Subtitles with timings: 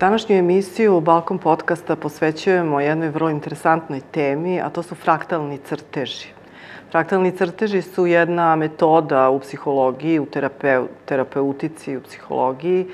[0.00, 6.28] Današnju emisiju Balkom podcasta posvećujemo jednoj vrlo interesantnoj temi, a to su fraktalni crteži.
[6.90, 12.86] Fraktalni crteži su jedna metoda u psihologiji, u terapeu, terapeutici, u psihologiji,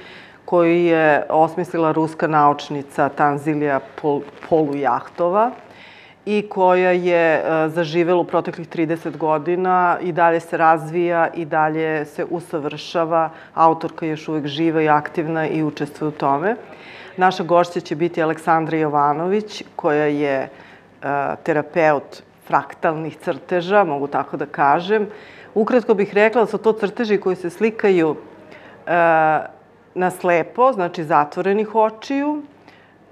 [0.44, 5.50] koju je osmislila ruska naučnica Tanzilija Pol, Polujahtova
[6.26, 12.04] i koja je e, zaživela u proteklih 30 godina i dalje se razvija i dalje
[12.04, 13.30] se usavršava.
[13.54, 16.56] Autorka je još uvek živa i aktivna i učestvuje u tome.
[17.16, 20.48] Naša gošća će biti Aleksandra Jovanović, koja je e,
[21.42, 25.06] terapeut fraktalnih crteža, mogu tako da kažem.
[25.54, 28.90] Ukratko bih rekla da su to crteži koji se slikaju e,
[29.94, 32.42] na slepo, znači zatvorenih očiju,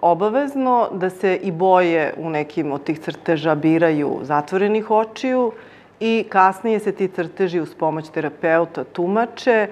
[0.00, 5.52] obavezno da se i boje u nekim od tih crteža biraju zatvorenih očiju
[6.00, 9.68] i kasnije se ti crteži uz pomoć terapeuta tumače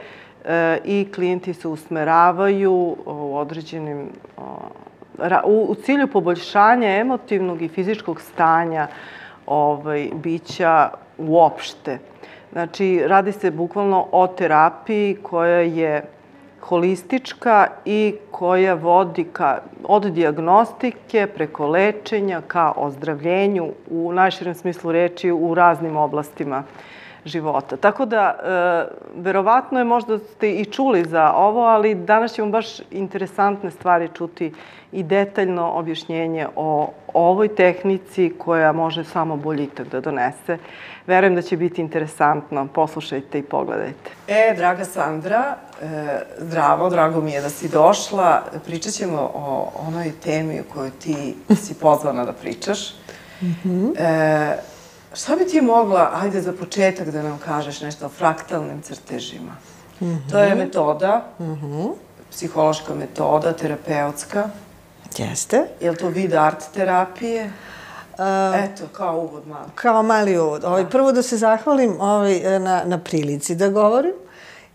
[0.84, 4.08] i klijenti se usmeravaju u određenim
[5.44, 8.86] u, u cilju poboljšanja emotivnog i fizičkog stanja
[9.46, 11.98] ovaj, bića uopšte.
[12.52, 16.02] Znači, radi se bukvalno o terapiji koja je
[16.60, 25.30] holistička i koja vodi ka, od diagnostike preko lečenja ka ozdravljenju u najširem smislu reči
[25.30, 26.62] u raznim oblastima
[27.24, 27.76] života.
[27.76, 32.66] Tako da, e, verovatno je možda ste i čuli za ovo, ali danas ćemo baš
[32.90, 34.52] interesantne stvari čuti
[34.92, 40.58] i detaljno objašnjenje o ovoj tehnici koja može samo boljitak da donese.
[41.06, 42.68] Verujem da će biti interesantno.
[42.74, 44.10] Poslušajte i pogledajte.
[44.28, 45.86] E, draga Sandra, e,
[46.38, 48.42] zdravo, drago mi je da si došla.
[48.64, 52.94] Pričat ćemo o onoj temi o kojoj ti si pozvana da pričaš.
[53.42, 53.92] Mm -hmm.
[53.98, 54.56] e,
[55.14, 59.52] šta bi ti mogla, ajde za početak da nam kažeš nešto o fraktalnim crtežima?
[60.00, 60.30] Mm -hmm.
[60.30, 61.92] To je metoda, mm -hmm.
[62.30, 64.48] psihološka metoda, terapeutska.
[65.18, 65.66] Jeste.
[65.80, 67.44] Je li to vid art terapije?
[67.44, 69.66] Uh, Eto, kao uvod malo.
[69.74, 70.64] Kao mali uvod.
[70.64, 70.88] Ovaj, da.
[70.88, 74.12] prvo da se zahvalim ovaj, na, na prilici da govorim.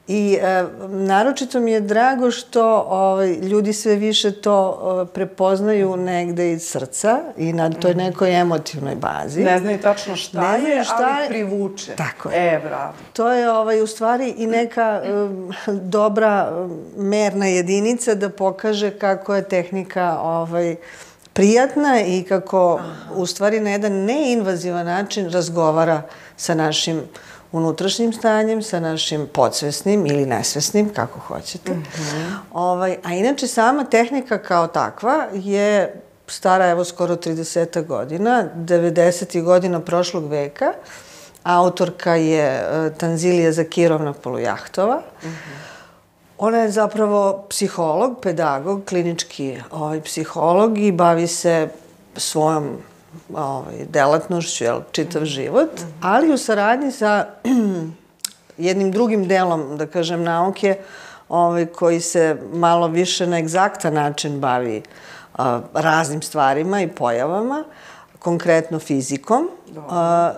[0.07, 6.51] I e, naročito mi je drago što ovaj, ljudi sve više to e, prepoznaju negde
[6.51, 7.99] iz srca i na toj mhm.
[7.99, 9.43] nekoj emotivnoj bazi.
[9.43, 11.95] Ne znaju tačno šta ne je, šta ali privuče.
[11.95, 12.53] Tako je.
[12.53, 12.93] E, bravo.
[13.13, 15.11] To je ovaj, u stvari i neka e,
[15.71, 16.65] dobra
[16.97, 20.75] merna jedinica da pokaže kako je tehnika ovaj,
[21.33, 23.13] prijatna i kako Aha.
[23.15, 26.01] u stvari na jedan neinvazivan način razgovara
[26.37, 27.01] sa našim
[27.51, 31.73] unutrašnjim stanjem, sa našim podsvesnim ili nesvesnim, kako hoćete.
[31.73, 32.35] Mm -hmm.
[32.53, 39.43] ovaj, a inače sama tehnika kao takva je stara evo skoro 30 godina, 90.
[39.43, 40.73] godina prošlog veka.
[41.43, 45.01] Autorka je uh, Tanzilija Zakirovna Polujahtova.
[45.23, 45.75] Mm -hmm.
[46.37, 51.69] Ona je zapravo psiholog, pedagog, klinički ovaj, psiholog i bavi se
[52.17, 52.77] svojom
[53.33, 55.69] ovaj, delatnošću, jel, čitav život,
[56.01, 57.25] ali u saradnji sa
[58.57, 60.77] jednim drugim delom, da kažem, nauke,
[61.29, 64.83] ovaj, koji se malo više na egzaktan način bavi
[65.33, 67.63] a, raznim stvarima i pojavama,
[68.19, 69.49] konkretno fizikom.
[69.89, 70.33] A,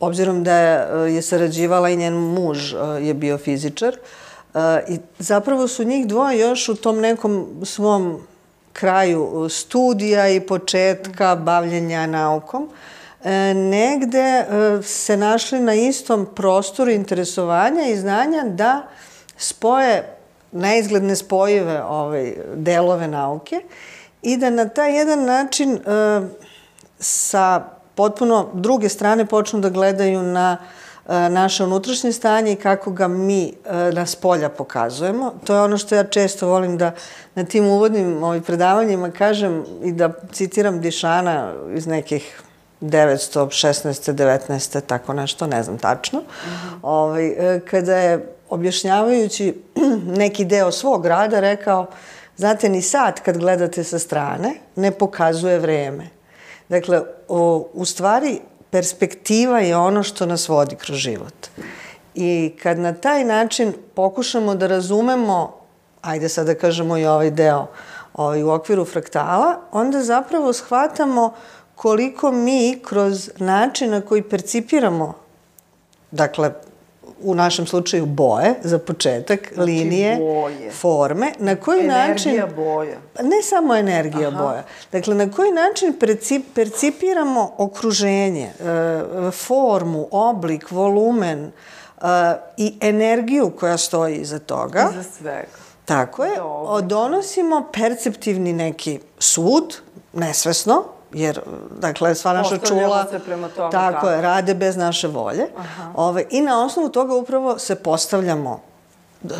[0.00, 3.96] obzirom da je, je sarađivala i njen muž a, je bio fizičar,
[4.54, 8.20] a, i zapravo su njih dvoje još u tom nekom svom
[8.74, 12.68] kraju studija i početka bavljenja naukom,
[13.24, 14.44] e, negde e,
[14.82, 18.82] se našli na istom prostoru interesovanja i znanja da
[19.36, 20.16] spoje
[20.52, 23.60] neizgledne spojive ovaj, delove nauke
[24.22, 25.80] i da na taj jedan način e,
[26.98, 27.64] sa
[27.94, 33.08] potpuno druge strane počnu da gledaju na uh, E, naše unutrašnje stanje i kako ga
[33.08, 33.52] mi e,
[33.92, 35.34] na spolja pokazujemo.
[35.44, 36.92] To je ono što ja često volim da
[37.34, 42.42] na tim uvodnim ovim predavanjima kažem i da citiram Dišana iz nekih
[42.80, 44.12] 916.
[44.12, 44.80] 19.
[44.80, 46.20] tako nešto, ne znam tačno.
[46.20, 46.78] Mm -hmm.
[46.82, 49.62] ovaj, e, kada je objašnjavajući
[50.22, 51.86] neki deo svog rada rekao,
[52.36, 56.08] znate, ni sad kad gledate sa strane ne pokazuje vreme.
[56.68, 58.40] Dakle, o, u stvari
[58.74, 61.46] perspektiva je ono što nas vodi kroz život.
[62.14, 65.52] I kad na taj način pokušamo da razumemo,
[66.02, 67.66] ajde sad da kažemo i ovaj deo
[68.14, 71.34] ovaj, u okviru fraktala, onda zapravo shvatamo
[71.74, 75.14] koliko mi kroz način na koji percipiramo,
[76.10, 76.52] dakle,
[77.22, 80.70] u našem slučaju boje, za početak, znači, linije, boje.
[80.70, 82.30] forme, na koji energija način...
[82.30, 82.96] Energija boja.
[83.22, 84.42] Ne samo energija Aha.
[84.42, 84.64] boja.
[84.92, 85.94] Dakle, na koji način
[86.54, 92.06] percipiramo okruženje, e, formu, oblik, volumen e,
[92.56, 94.90] i energiju koja stoji iza toga.
[94.92, 95.64] Iza svega.
[95.84, 96.36] Tako je.
[96.36, 96.80] Dobro.
[96.80, 99.76] Donosimo perceptivni neki sud,
[100.12, 101.40] nesvesno, jer,
[101.80, 103.06] dakle, sva naša čula...
[103.10, 104.08] se prema tome Tako kako.
[104.08, 105.46] je, rade bez naše volje.
[105.94, 108.60] Ove, I na osnovu toga upravo se postavljamo,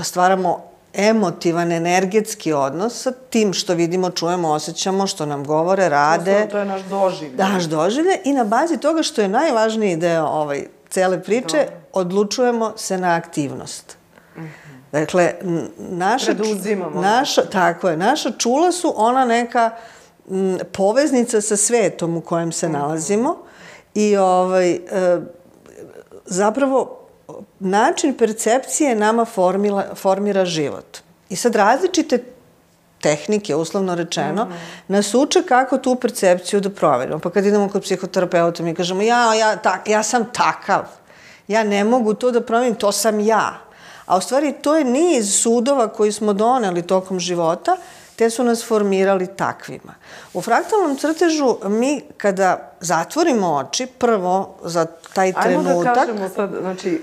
[0.03, 0.63] stvaramo
[0.95, 6.31] emotivan, energetski odnos sa tim što vidimo, čujemo, osjećamo, što nam govore, rade.
[6.33, 7.37] Osnovno, to je naš doživljaj.
[7.37, 11.75] Daš doživlje i na bazi toga što je najvažniji deo ovaj, cele priče, Dobro.
[11.93, 13.97] odlučujemo se na aktivnost.
[14.93, 16.33] Dakle, n- naša,
[16.95, 19.71] naša, tako je, naša čula su ona neka
[20.31, 23.37] m, poveznica sa svetom u kojem se nalazimo
[23.95, 24.81] i ovaj, e,
[26.27, 26.99] zapravo
[27.61, 30.99] način percepcije nama formila, formira život.
[31.29, 32.19] I sad različite
[33.01, 34.49] tehnike, uslovno rečeno,
[34.89, 37.19] nas uče kako tu percepciju da proverimo.
[37.19, 40.89] Pa kad idemo kod psihoterapeuta, mi kažemo, ja, ja, tak, ja sam takav,
[41.49, 43.61] ja ne mogu to da promenim, to sam ja.
[44.07, 47.77] A u stvari to je niz sudova koji smo doneli tokom života,
[48.17, 49.95] te su nas formirali takvima.
[50.35, 55.85] U fraktalnom crtežu mi kada zatvorimo oči, prvo za taj Ajmo trenutak...
[55.85, 57.01] da kažemo sad, znači...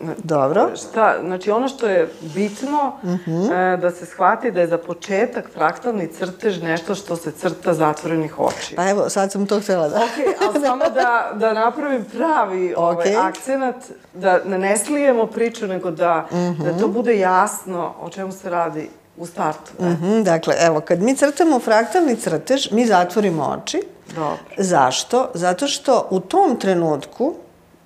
[0.00, 0.70] Uh, Dobro.
[0.76, 3.74] Šta, znači, ono što je bitno, uh -huh.
[3.74, 8.38] uh, da se shvati da je za početak fraktalni crtež nešto što se crta zatvorenih
[8.38, 8.76] očiju.
[8.76, 9.96] Pa evo, sad sam to htjela da...
[9.96, 13.16] Ok, ali samo da, da napravim pravi ovaj, Okej.
[13.16, 13.76] akcenat,
[14.14, 16.26] da ne slijemo priču, nego da,
[16.58, 19.72] da to bude jasno o čemu se radi u startu.
[19.78, 19.90] Ne?
[19.90, 23.82] Mhm, dakle, evo, kad mi crtamo fraktalni crtež, mi zatvorimo oči.
[24.14, 24.36] Dobro.
[24.58, 25.30] Zašto?
[25.34, 27.34] Zato što u tom trenutku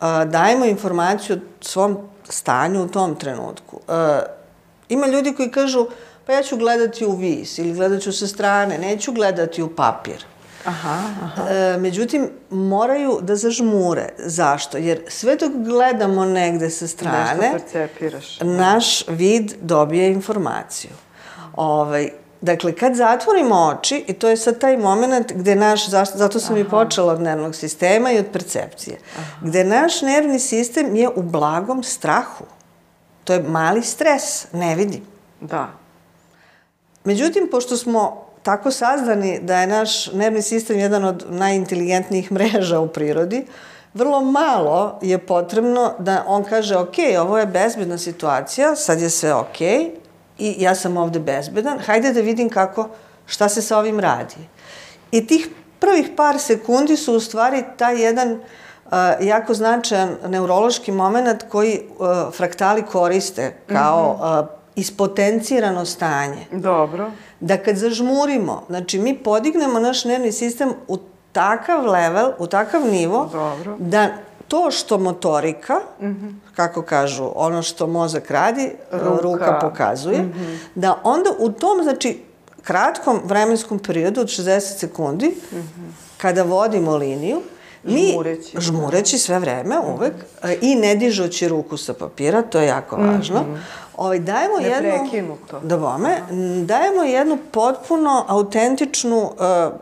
[0.00, 1.98] a, dajemo informaciju o svom
[2.28, 3.80] stanju u tom trenutku.
[3.88, 4.20] A,
[4.88, 5.86] ima ljudi koji kažu,
[6.26, 10.24] pa ja ću gledati u vis ili gledat ću sa strane, neću gledati u papir.
[10.64, 11.50] Aha, aha.
[11.50, 14.08] E, međutim, moraju da zažmure.
[14.18, 14.78] Zašto?
[14.78, 18.40] Jer sve dok gledamo negde sa strane, Nešto percepiraš.
[18.40, 20.90] naš vid dobije informaciju.
[21.56, 22.10] Ovaj,
[22.40, 26.68] dakle, kad zatvorimo oči, i to je sad taj moment gde naš, zato sam i
[26.68, 28.98] počela od nervnog sistema i od percepcije,
[29.40, 32.44] gde naš nervni sistem je u blagom strahu.
[33.24, 35.02] To je mali stres, ne vidim.
[35.40, 35.68] Da.
[37.04, 42.88] Međutim, pošto smo tako sazdani da je naš nervni sistem jedan od najinteligentnijih mreža u
[42.88, 43.46] prirodi,
[43.94, 49.34] vrlo malo je potrebno da on kaže, ok, ovo je bezbedna situacija, sad je sve
[49.34, 49.58] ok
[50.38, 52.88] i ja sam ovde bezbedan, hajde da vidim kako,
[53.26, 54.36] šta se sa ovim radi.
[55.10, 55.48] I tih
[55.78, 62.34] prvih par sekundi su u stvari taj jedan uh, jako značajan neurološki moment koji uh,
[62.34, 67.10] fraktali koriste kao uh, ispotencirano stanje Dobro.
[67.40, 70.98] da kad zažmurimo, znači mi podignemo naš nervni sistem u
[71.32, 73.76] takav level, u takav nivo, Dobro.
[73.78, 74.08] da
[74.48, 76.34] to što motorika, mm -hmm.
[76.56, 80.56] kako kažu, ono što mozak radi, ruka, ruka pokazuje, mm -hmm.
[80.74, 82.22] da onda u tom, znači,
[82.62, 85.90] kratkom vremenskom periodu od 60 sekundi, mm -hmm.
[86.18, 87.42] kada vodimo liniju,
[87.84, 88.60] mi, Žmureći.
[88.60, 90.12] žmureći sve vreme, uvek,
[90.60, 93.58] i ne dižući ruku sa papira, to je jako važno, mm -hmm.
[93.96, 94.90] ovaj, dajemo Ne jednu...
[94.90, 95.60] prekinuto.
[95.62, 96.22] Da bome,
[96.64, 99.74] dajemo jednu potpuno autentičnu uh,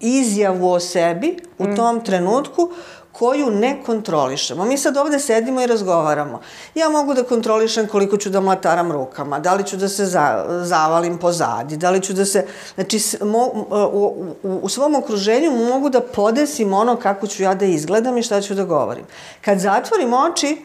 [0.00, 2.70] izjavu o sebi u tom trenutku
[3.18, 4.64] koju ne kontrolišemo.
[4.64, 6.40] Mi sad ovde sedimo i razgovaramo.
[6.74, 10.46] Ja mogu da kontrolišem koliko ću da mlataram rukama, da li ću da se za,
[10.64, 12.46] zavalim pozadi, da li ću da se...
[12.74, 13.46] Znači, mo,
[13.92, 18.22] u, u, u svom okruženju mogu da podesim ono kako ću ja da izgledam i
[18.22, 19.04] šta ću da govorim.
[19.40, 20.64] Kad zatvorim oči,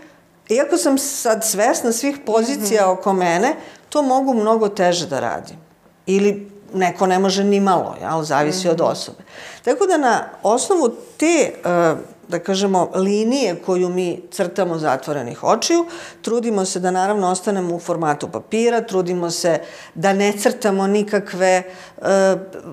[0.50, 3.56] iako sam sad svesna svih pozicija oko mene,
[3.90, 5.58] to mogu mnogo teže da radim.
[6.06, 8.24] Ili neko ne može ni malo, jel?
[8.24, 9.24] zavisi od osobe.
[9.64, 11.96] Tako da na osnovu te, e,
[12.28, 15.86] da kažemo, linije koju mi crtamo zatvorenih očiju,
[16.22, 19.60] trudimo se da naravno ostanemo u formatu papira, trudimo se
[19.96, 21.64] da ne crtamo nikakve e,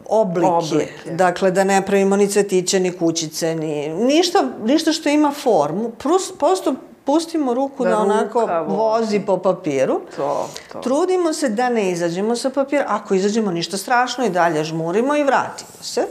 [0.09, 1.11] oblike, Oblike.
[1.11, 6.33] dakle da ne pravimo ni cvetiće, ni kućice, ni ništa, ništa što ima formu, Prus,
[6.38, 6.75] prosto
[7.09, 10.00] pustimo ruku da, Da onako ruka vozi po papiru.
[10.17, 10.78] To, to.
[10.78, 12.85] Trudimo se da ne izađemo sa papira.
[12.88, 16.07] Ako izađemo ništa strašno i dalje žmurimo i vratimo se.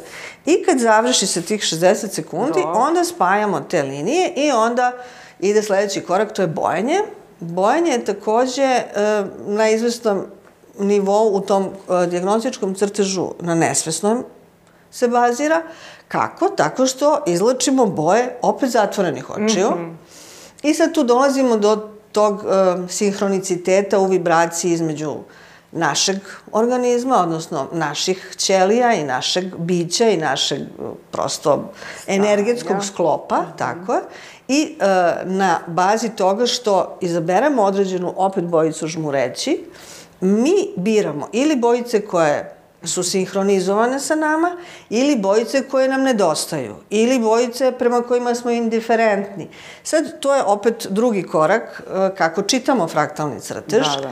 [0.47, 2.79] I kad završi se tih 60 sekundi, Dobro.
[2.79, 4.91] onda spajamo te linije i onda
[5.39, 6.99] ide sledeći korak, to je bojanje.
[7.39, 8.83] Bojanje je takođe e,
[9.45, 10.25] na izvestnom
[10.79, 14.23] nivou u tom e, diagnostičkom crtežu na nesvesnom
[14.91, 15.61] se bazira.
[16.07, 16.49] Kako?
[16.49, 19.69] Tako što izlačimo boje opet zatvorenih očiju.
[19.69, 19.95] Mm -hmm.
[20.63, 25.15] I sad tu dolazimo do tog uh, sinhroniciteta u vibraciji između
[25.71, 26.17] našeg
[26.51, 30.59] organizma, odnosno naših ćelija i našeg bića i našeg
[31.11, 31.71] prosto
[32.07, 34.01] energetskog sklopa, tako je.
[34.47, 34.85] I uh,
[35.31, 39.65] na bazi toga što izaberemo određenu opet bojicu žmureći,
[40.21, 44.57] mi biramo ili bojice koje su sinhronizovane sa nama
[44.89, 49.47] ili bojice koje nam nedostaju ili bojice prema kojima smo indiferentni.
[49.83, 53.87] Sad, to je opet drugi korak e, kako čitamo fraktalni crtež.
[53.95, 54.11] Da, da.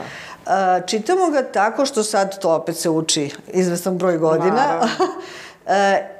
[0.86, 4.88] Čitamo ga tako što sad to opet se uči izvestan broj godina.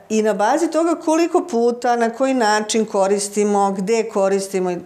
[0.09, 4.79] I na bazi toga koliko puta, na koji način koristimo, gde koristimo mm,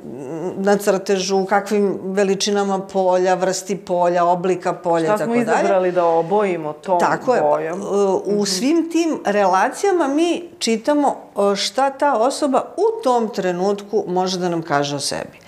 [0.56, 5.58] na crtežu, kakvim veličinama polja, vrsti polja, oblika polja i Šta tako smo dalje.
[5.58, 7.40] izabrali da obojimo tom Tako je.
[7.40, 7.82] bojom?
[8.24, 11.16] U svim tim relacijama mi čitamo
[11.56, 15.38] šta ta osoba u tom trenutku može da nam kaže o sebi.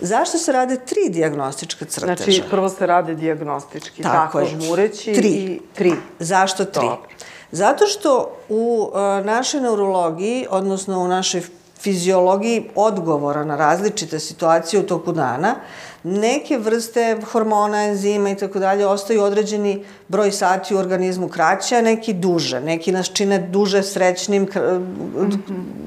[0.00, 2.24] Zašto se rade tri diagnostička crteža?
[2.24, 4.46] Znači, prvo se rade diagnostički, Tako tako, je.
[4.46, 5.28] žmureći Tri.
[5.28, 5.92] i tri.
[6.18, 6.86] Zašto tri?
[6.86, 7.08] Dobro.
[7.52, 11.42] Zato što u e, našoj neurologiji, odnosno u našoj
[11.80, 15.54] fiziologiji odgovora na različite situacije u toku dana,
[16.02, 21.82] neke vrste hormona, enzima i tako dalje ostaju određeni broj sati u organizmu kraće, a
[21.82, 22.60] neki duže.
[22.60, 24.80] Neki nas čine duže srećnim, kr-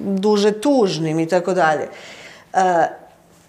[0.06, 1.88] duže tužnim i tako dalje.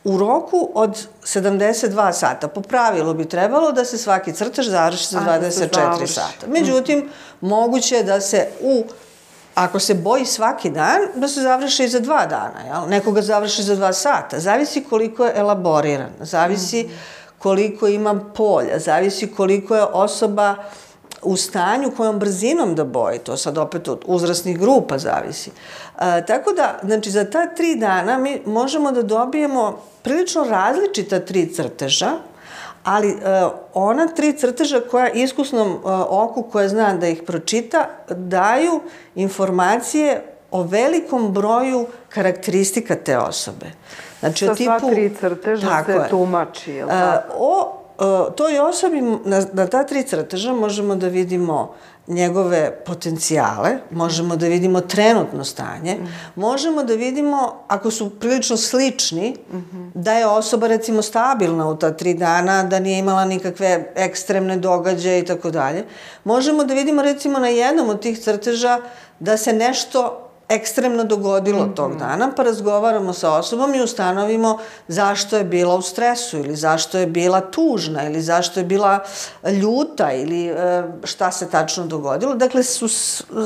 [0.04, 5.18] U roku od 72 sata, po pravilu bi trebalo da se svaki crtež završi za
[5.28, 6.12] A, da se 24 završi.
[6.12, 6.46] sata.
[6.46, 7.08] Međutim,
[7.40, 8.84] moguće je da se u
[9.54, 12.88] Ako se boji svaki dan, da se završi za dva dana, jel?
[12.88, 14.40] Nekoga završi za dva sata.
[14.40, 16.88] Zavisi koliko je elaboriran, zavisi
[17.38, 20.54] koliko ima polja, zavisi koliko je osoba
[21.22, 25.50] u stanju kojom brzinom da boji, to sad opet od uzrasnih grupa zavisi.
[26.00, 31.54] E, tako da, znači, za ta tri dana mi možemo da dobijemo prilično različita tri
[31.54, 32.10] crteža,
[32.84, 33.14] ali e,
[33.74, 35.76] ona tri crteža koja iskusnom e,
[36.08, 38.80] oku koje zna da ih pročita daju
[39.14, 43.66] informacije o velikom broju karakteristika te osobe.
[44.20, 44.78] Znači, Sa o tipu...
[44.78, 46.08] sva tri crteža se je.
[46.10, 47.34] tumači, jel E, tako?
[47.38, 47.81] o e,
[48.36, 51.74] toj osobi, na, na ta tri crteža možemo da vidimo
[52.06, 55.98] njegove potencijale, možemo da vidimo trenutno stanje,
[56.36, 59.36] možemo da vidimo, ako su prilično slični,
[59.94, 65.18] da je osoba recimo stabilna u ta tri dana, da nije imala nikakve ekstremne događaje
[65.18, 65.84] i tako dalje.
[66.24, 68.80] Možemo da vidimo recimo na jednom od tih crteža
[69.20, 75.44] da se nešto ekstremno dogodilo tog dana, pa razgovaramo sa osobom i ustanovimo zašto je
[75.44, 79.04] bila u stresu ili zašto je bila tužna ili zašto je bila
[79.62, 82.34] ljuta ili e, šta se tačno dogodilo.
[82.34, 82.88] Dakle, su,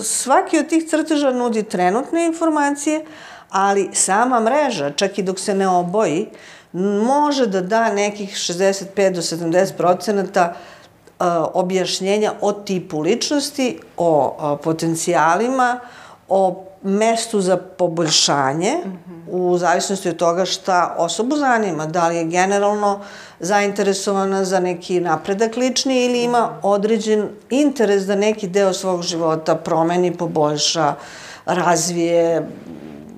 [0.03, 3.05] svaki od tih crteža nudi trenutne informacije,
[3.51, 6.29] ali sama mreža, čak i dok se ne oboji,
[7.07, 14.57] može da da nekih 65 do 70 procenata e, objašnjenja o tipu ličnosti, o, o
[14.57, 15.81] potencijalima,
[16.29, 18.75] o mestu za poboljšanje
[19.31, 23.01] u zavisnosti od toga šta osobu zanima, da li je generalno
[23.41, 30.17] zainteresovana za neki napredak lični ili ima određen interes da neki deo svog života promeni,
[30.17, 30.95] poboljša,
[31.47, 32.49] razvije,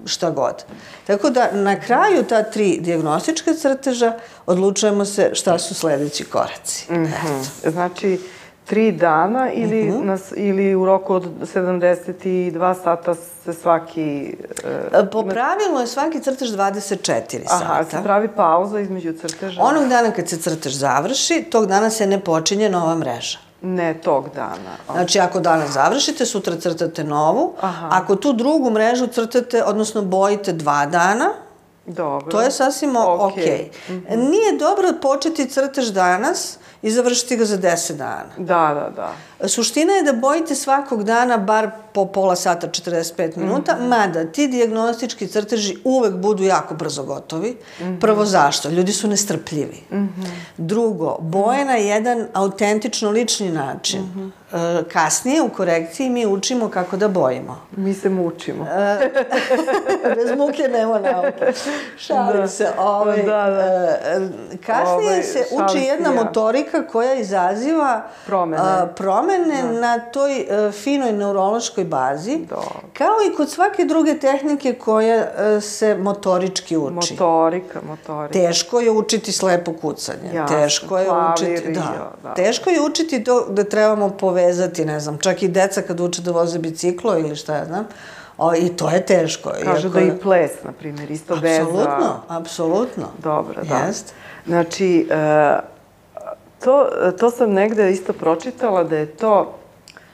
[0.05, 0.65] šta god.
[1.07, 4.13] Tako da na kraju ta tri diagnostička crteža
[4.47, 6.87] odlučujemo se šta su sledeći koraci.
[6.91, 7.71] Eto.
[7.71, 8.21] Znači,
[8.69, 10.07] tri dana ili, Mhm.
[10.07, 14.37] nas, ili u roku od 72 sata se svaki...
[14.93, 17.85] e, Po pravilu je svaki crtež 24 aha, sata.
[17.91, 19.63] se pravi pauza između crteža?
[19.63, 23.39] Onog dana kad se crtež završi, tog dana se ne počinje nova mreža.
[23.63, 24.77] Ne tog dana.
[24.93, 27.53] Znači, ako danas završite, sutra crtate novu.
[27.61, 27.89] Aha.
[27.93, 31.31] Ako tu drugu mrežu crtate, odnosno bojite dva dana,
[31.89, 32.31] Dobro.
[32.31, 33.43] to je sasvim o- Okej.
[33.45, 33.71] okej.
[34.09, 38.31] Nije dobro početi crtež danas i završiti ga za 10 dana.
[38.37, 39.49] Da, da, da.
[39.49, 45.27] Suština je da bojite svakog dana bar po pola sata, 45 minuta, mada ti diagnostički
[45.27, 47.57] crteži uvek budu jako brzo gotovi.
[48.01, 48.69] Prvo zašto?
[48.69, 49.81] Ljudi su nestrpljivi.
[50.57, 54.01] Drugo, boje na jedan autentično lični način.
[54.53, 57.61] E, Kasnije u korekciji mi učimo kako da bojimo.
[57.77, 58.67] Mi se mučimo.
[60.17, 61.53] Bez muke nema nauke.
[61.99, 62.49] Šalim Da.
[62.49, 62.69] se.
[62.79, 63.63] Ovaj, Da, da.
[64.05, 64.29] e,
[64.67, 66.15] kasnije Ovaj, se uči jedna ja.
[66.15, 68.63] motorika koja izaziva Promene.
[68.63, 72.81] a, promene na toj e, finoj neurološkoj bazi, Dobro.
[72.93, 77.15] kao i kod svake druge tehnike koja e, se motorički uči.
[77.15, 78.33] Motorika, motorika.
[78.33, 80.31] Teško je učiti slepo kucanje.
[80.35, 81.81] Jasno, teško je klavir učiti, da.
[81.81, 82.35] jo, da.
[82.35, 86.31] Teško je učiti to da trebamo povezati, ne znam, čak i deca kad uče da
[86.31, 87.87] voze biciklo ili šta ja znam.
[88.39, 89.51] O, I to je teško.
[89.65, 91.63] Kažu iako da i ples, na primjer, isto veza.
[91.63, 93.05] Apsolutno, apsolutno.
[93.23, 93.77] Dobro, da.
[93.77, 94.15] Jest.
[94.47, 95.59] Znači, e,
[96.65, 99.59] to, to sam negde isto pročitala da je to,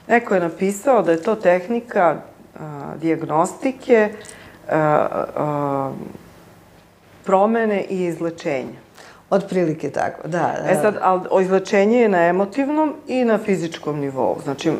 [0.07, 2.21] neko je napisao da je to tehnika
[2.59, 4.09] a, diagnostike
[4.69, 4.77] a,
[5.35, 5.93] a,
[7.23, 8.84] promene i izlečenja.
[9.35, 10.55] Otprilike tako, da.
[10.63, 10.71] da.
[10.71, 14.37] E sad, ali izlečenje je na emotivnom i na fizičkom nivou.
[14.43, 14.71] Znači,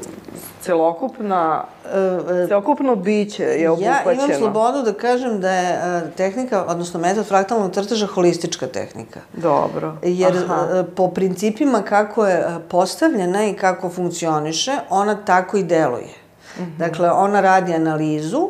[0.61, 4.11] celokupna, E, celokupno biće je obuhvaćeno.
[4.11, 9.19] Ja imam slobodu da kažem da je e, tehnika, odnosno metod fraktalnog crteža holistička tehnika.
[9.33, 9.97] Dobro.
[10.03, 10.67] Jer Aha.
[10.73, 16.13] e, po principima kako je e, postavljena i kako funkcioniše, ona tako i deluje.
[16.59, 16.77] Mhm.
[16.77, 18.49] Dakle, ona radi analizu,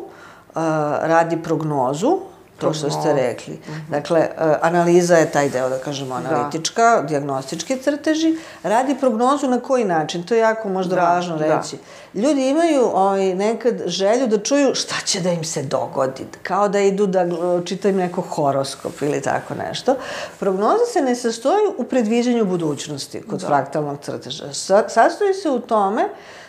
[1.02, 2.18] radi prognozu,
[2.58, 3.58] to što ste rekli.
[3.88, 4.30] Dakle, e,
[4.62, 8.36] analiza je taj deo, da kažemo, analitička, diagnostički crteži.
[8.62, 11.56] Radi prognozu na koji način, to je jako možda Da, važno da.
[11.56, 11.78] reći.
[12.14, 16.80] Ljudi imaju ovaj, nekad želju da čuju šta će da im se dogodi, kao da
[16.80, 17.26] idu da
[17.64, 19.94] čitaju neko horoskop ili tako nešto.
[20.40, 23.46] Prognoza se ne sastoji u predviđanju budućnosti kod Da.
[23.46, 24.52] fraktalnog crteža.
[24.52, 26.08] Sa, sastoji se u tome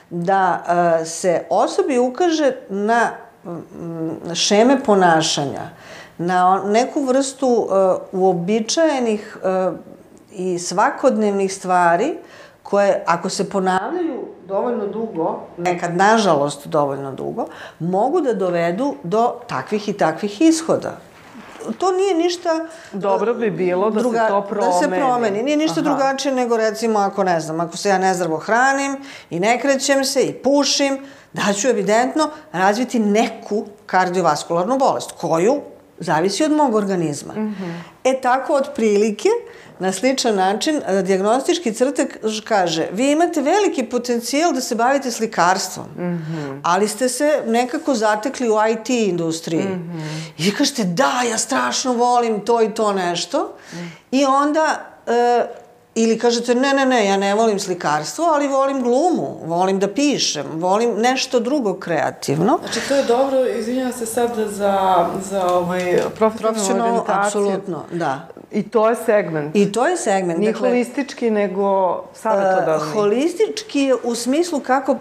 [0.09, 0.63] da
[1.01, 3.11] e, se osobi ukaže na
[3.45, 5.69] mm, šeme ponašanja,
[6.17, 7.73] na neku vrstu e,
[8.11, 9.71] uobičajenih e,
[10.31, 12.17] i svakodnevnih stvari
[12.63, 17.45] koje, ako se ponavljaju dovoljno dugo, nekad nažalost dovoljno dugo,
[17.79, 20.97] mogu da dovedu do takvih i takvih ishoda.
[21.77, 22.49] To nije ništa...
[22.91, 25.01] Dobro bi bilo da se to Da se promeni.
[25.03, 25.43] promeni.
[25.43, 25.89] Nije ništa Aha.
[25.89, 28.97] drugačije nego recimo ako ne znam, ako se ja nezdravo hranim
[29.29, 30.97] i ne krećem se i pušim,
[31.33, 35.61] da ću evidentno razviti neku kardiovaskularnu bolest koju
[35.99, 37.33] zavisi od mog organizma.
[38.03, 39.29] E tako otprilike
[39.79, 45.85] na sličan način e, dijagnostički crtek kaže vi imate veliki potencijal da se bavite slikarstvom,
[46.63, 49.67] ali ste se nekako zatekli u IT industriji.
[50.37, 53.55] I vi kažete da, ja strašno volim to i to nešto
[54.11, 55.45] i onda e,
[55.97, 60.45] ili kažete ne, ne, ne, ja ne volim slikarstvo, ali volim glumu, volim da pišem,
[60.53, 62.59] volim nešto drugo kreativno.
[62.63, 67.41] Znači, to je dobro, izvinjam se sad za, za ovaj, profesionalnu Profesionalno, orijentaciju.
[67.41, 68.27] apsolutno, da.
[68.51, 69.55] I to je segment.
[69.55, 70.39] I to je segment.
[70.39, 72.87] Nije holistički, nego savjetodavni.
[72.87, 74.97] Uh, holistički je u smislu kako, uh,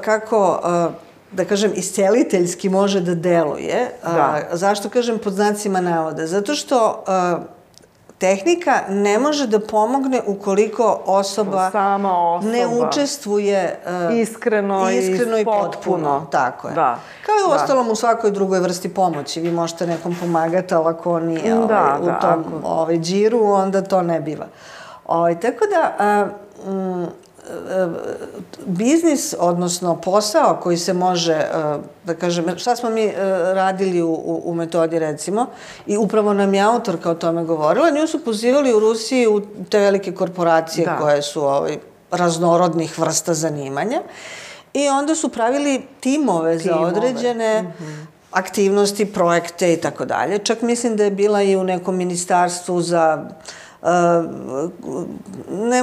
[0.00, 0.92] kako uh,
[1.32, 3.90] da kažem, isceliteljski može da deluje.
[4.02, 4.42] Uh, Da.
[4.52, 6.26] Zašto kažem pod znacima navoda?
[6.26, 7.42] Zato što uh,
[8.20, 12.52] tehnika ne može da pomogne ukoliko osoba Sama osoba.
[12.52, 13.80] ne učestvuje
[14.10, 15.70] uh, Iskreno i iskreno i potpuno.
[15.70, 16.26] potpuno.
[16.30, 16.74] Tako je.
[16.74, 16.98] Da.
[17.26, 17.54] Kao i u Da.
[17.54, 19.40] ostalom u svakoj drugoj vrsti pomoći.
[19.40, 22.98] Vi možete nekom pomagati, ali ako on nije Da, ovaj, u da, tom ako- ovaj,
[22.98, 24.46] džiru, onda to ne biva.
[25.06, 26.24] Ovaj, tako da,
[26.66, 27.06] mm, e,
[28.66, 31.48] biznis, odnosno posao koji se može, e,
[32.04, 33.14] da kažem, šta smo mi e,
[33.54, 35.46] radili u, u, metodi recimo,
[35.86, 39.78] i upravo nam je autorka o tome govorila, nju su pozivali u Rusiji u te
[39.78, 40.96] velike korporacije Da.
[40.96, 41.78] koje su ovaj,
[42.10, 44.02] raznorodnih vrsta zanimanja
[44.74, 46.86] i onda su pravili timove, za Timove.
[46.86, 47.72] određene
[48.30, 50.38] aktivnosti, projekte i tako dalje.
[50.38, 53.32] Čak mislim da je bila i u nekom ministarstvu za uh,
[55.50, 55.82] ne,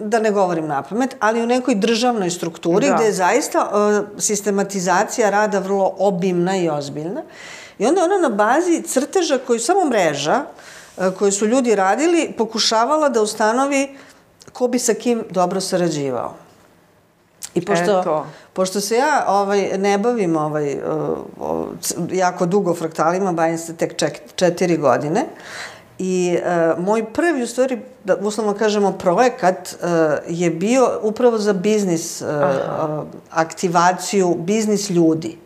[0.00, 2.94] da ne govorim na pamet, ali u nekoj državnoj strukturi Da.
[2.94, 3.70] gde je zaista
[4.04, 7.22] uh, sistematizacija rada vrlo obimna i ozbiljna.
[7.78, 10.44] I onda ona na bazi crteža koji samo mreža
[10.96, 13.96] uh, koje su ljudi radili pokušavala da ustanovi
[14.52, 16.34] ko bi sa kim dobro sarađivao.
[17.54, 18.26] I pošto, Eto.
[18.52, 20.80] pošto se ja ovaj, ne bavim ovaj, uh,
[21.38, 25.24] uh, c- jako dugo fraktalima, bavim se tek ček, četiri godine,
[25.98, 29.88] I uh, moj prvi, u stvari, da uslovno kažemo, projekat uh,
[30.28, 35.38] je bio upravo za biznis, uh, uh, aktivaciju biznis ljudi.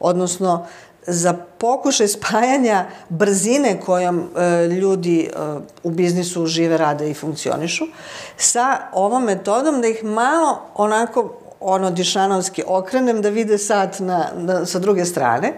[0.00, 0.66] Odnosno,
[1.10, 5.38] za pokušaj spajanja brzine kojom e, ljudi e,
[5.82, 7.84] u biznisu žive, rade i funkcionišu,
[8.36, 14.66] sa ovom metodom da ih malo onako ono dišanovski okrenem da vide sat na, na,
[14.66, 15.52] sa druge strane.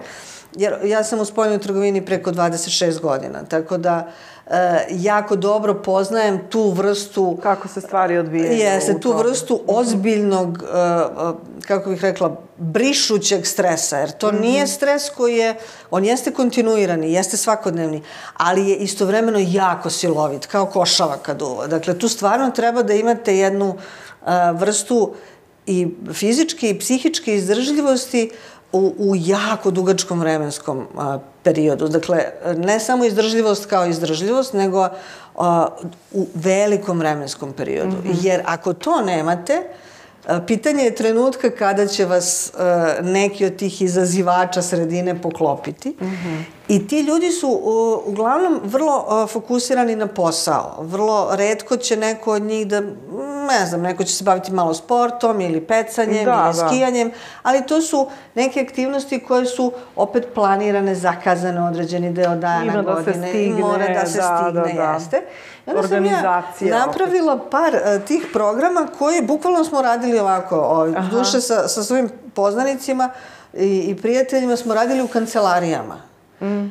[0.56, 4.39] Jer ja sam u spoljnoj trgovini preko 26 godina, tako da e,
[4.90, 8.58] jako dobro poznajem tu vrstu Kako se stvari odvijaju.
[8.58, 11.34] Jeste, tu vrstu ozbiljnog, uh, uh,
[11.66, 14.40] kako bih rekla, brišućeg stresa, jer to Mhm.
[14.40, 15.54] nije stres koji je,
[15.90, 18.02] on jeste kontinuirani, jeste svakodnevni,
[18.34, 21.66] ali je istovremeno jako silovit, kao košava kad uva.
[21.66, 25.14] Dakle, tu stvarno treba da imate jednu uh, vrstu
[25.66, 28.30] i fizičke i psihičke izdržljivosti
[28.72, 31.88] u, u jako dugačkom vremenskom a, periodu.
[31.88, 32.24] Dakle,
[32.56, 34.88] ne samo izdržljivost kao izdržljivost, nego
[35.37, 35.66] a,
[36.12, 37.96] u velikom vremenskom periodu.
[37.96, 38.16] Mm -hmm.
[38.22, 39.62] Jer ako to nemate,
[40.46, 42.52] pitanje je trenutka kada će vas
[43.02, 45.88] neki od tih izazivača sredine poklopiti.
[45.88, 46.42] Mm -hmm.
[46.70, 50.76] I ti ljudi su uh, uglavnom vrlo uh, fokusirani na posao.
[50.80, 52.80] Vrlo redko će neko od njih da,
[53.50, 56.68] ne znam, neko će se baviti malo sportom ili pecanjem Da, ili da.
[56.68, 57.11] skijanjem,
[57.42, 62.96] ali to su neke aktivnosti koje su opet planirane, zakazane određeni deo dana, Ima da
[62.96, 63.28] se godine.
[63.28, 64.92] i stigne, mora da se da, stigne, da, da.
[64.92, 65.22] jeste.
[65.66, 70.92] I onda sam ja napravila par uh, tih programa koji bukvalno smo radili ovako, ovaj,
[71.11, 73.11] duše sa, sa svojim poznanicima
[73.55, 76.11] i, i prijateljima smo radili u kancelarijama.
[76.40, 76.46] Mm.
[76.46, 76.70] E,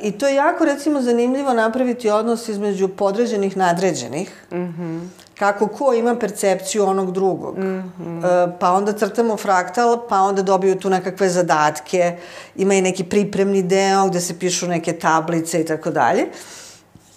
[0.00, 5.08] I to je jako, recimo, zanimljivo napraviti odnos između podređenih nadređenih, mm -hmm.
[5.38, 7.58] kako ko ima percepciju onog drugog.
[7.58, 8.46] Mm -hmm.
[8.48, 12.16] e, pa onda crtamo fraktal, pa onda dobiju tu nekakve zadatke,
[12.56, 16.26] ima i neki pripremni deo gde se pišu neke tablice i tako dalje.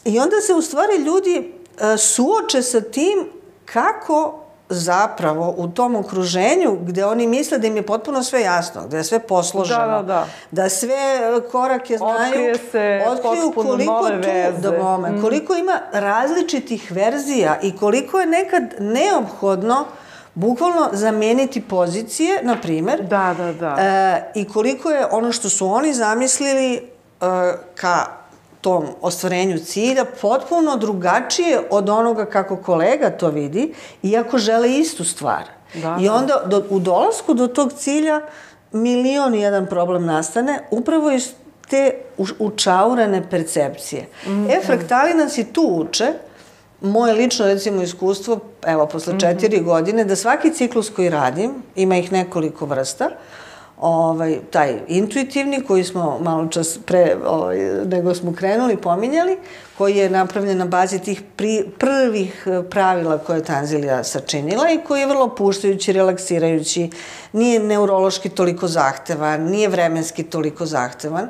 [0.06, 3.30] I onda se u stvari ljudi e, suoče sa tim
[3.66, 4.38] kako
[4.70, 9.04] zapravo u tom okruženju gde oni misle da im je potpuno sve jasno, gde je
[9.04, 10.28] sve posloženo, Da, da, da.
[10.54, 10.96] da sve
[11.38, 14.58] e, korake znaju, Otkrije se otkriju koliko nove tu, veze.
[14.60, 15.22] da bome, Mm.
[15.22, 19.86] koliko ima različitih verzija i koliko je nekad neophodno
[20.34, 23.76] bukvalno zameniti pozicije, na primer, Da, da, da.
[23.80, 26.82] E, I koliko je ono što su oni zamislili e,
[27.76, 28.06] ka
[28.62, 35.44] tom ostvarenju cilja potpuno drugačije od onoga kako kolega to vidi, iako žele istu stvar.
[35.74, 36.14] Da, I da.
[36.14, 38.22] onda do, u dolasku do tog cilja
[38.72, 41.30] milion i jedan problem nastane upravo iz
[41.70, 41.94] te
[42.40, 44.08] učaurene percepcije.
[44.26, 44.50] Mhm.
[44.50, 46.14] E, fraktali nas i tu uče,
[46.82, 52.12] moje lično recimo iskustvo, evo, posle četiri godine, da svaki ciklus koji radim, ima ih
[52.12, 53.10] nekoliko vrsta,
[53.82, 59.38] ovaj, taj intuitivni koji smo malo čas pre ovaj, nego smo krenuli pominjali,
[59.78, 64.80] koji je napravljen na bazi tih pri, prvih eh, pravila koje je Tanzilija sačinila i
[64.88, 66.90] koji je vrlo puštajući, relaksirajući,
[67.34, 71.28] nije neurološki toliko zahtevan, nije vremenski toliko zahtevan.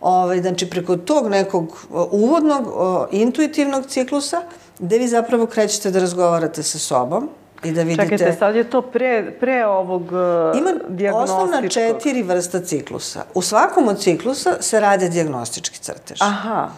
[0.00, 4.42] Ovaj, znači, preko tog nekog o, uvodnog, o, intuitivnog ciklusa,
[4.78, 7.28] gde vi zapravo krećete da razgovarate sa sobom
[7.64, 8.02] i da vidite...
[8.02, 11.44] Čekajte, sad je to pre, pre ovog uh, Ima dijagnostičkog.
[11.44, 13.24] osnovna četiri vrsta ciklusa.
[13.34, 16.18] U svakom od ciklusa se rade dijagnostički crtež.
[16.22, 16.68] Aha,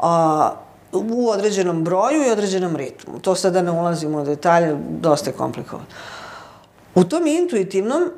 [0.00, 0.52] A,
[0.92, 3.18] u određenom broju i određenom ritmu.
[3.18, 5.86] To sada ne ulazimo u detalje, dosta je komplikovano.
[6.94, 8.10] U tom intuitivnom,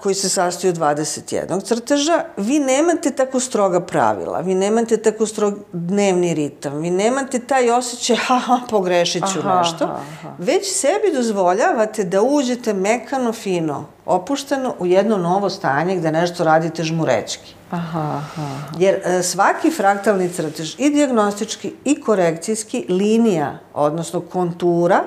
[0.00, 5.54] koji se sastoji od 21 crteža, vi nemate tako stroga pravila, vi nemate tako strog
[5.72, 10.28] dnevni ritam, vi nemate taj osjećaj, haha, pogrešit ću Aha, nešto, aha, aha.
[10.38, 16.84] već sebi dozvoljavate da uđete mekano, fino, opušteno u jedno novo stanje gde nešto radite
[16.84, 17.54] žmurećki.
[17.70, 18.46] aha, aha.
[18.78, 25.04] Jer e, svaki fraktalni crtež, i dijagnostički i korekcijski, linija, odnosno kontura,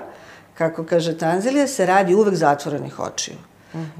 [0.57, 3.35] kako kaže Tanzilija, se radi uvek zatvorenih očiju.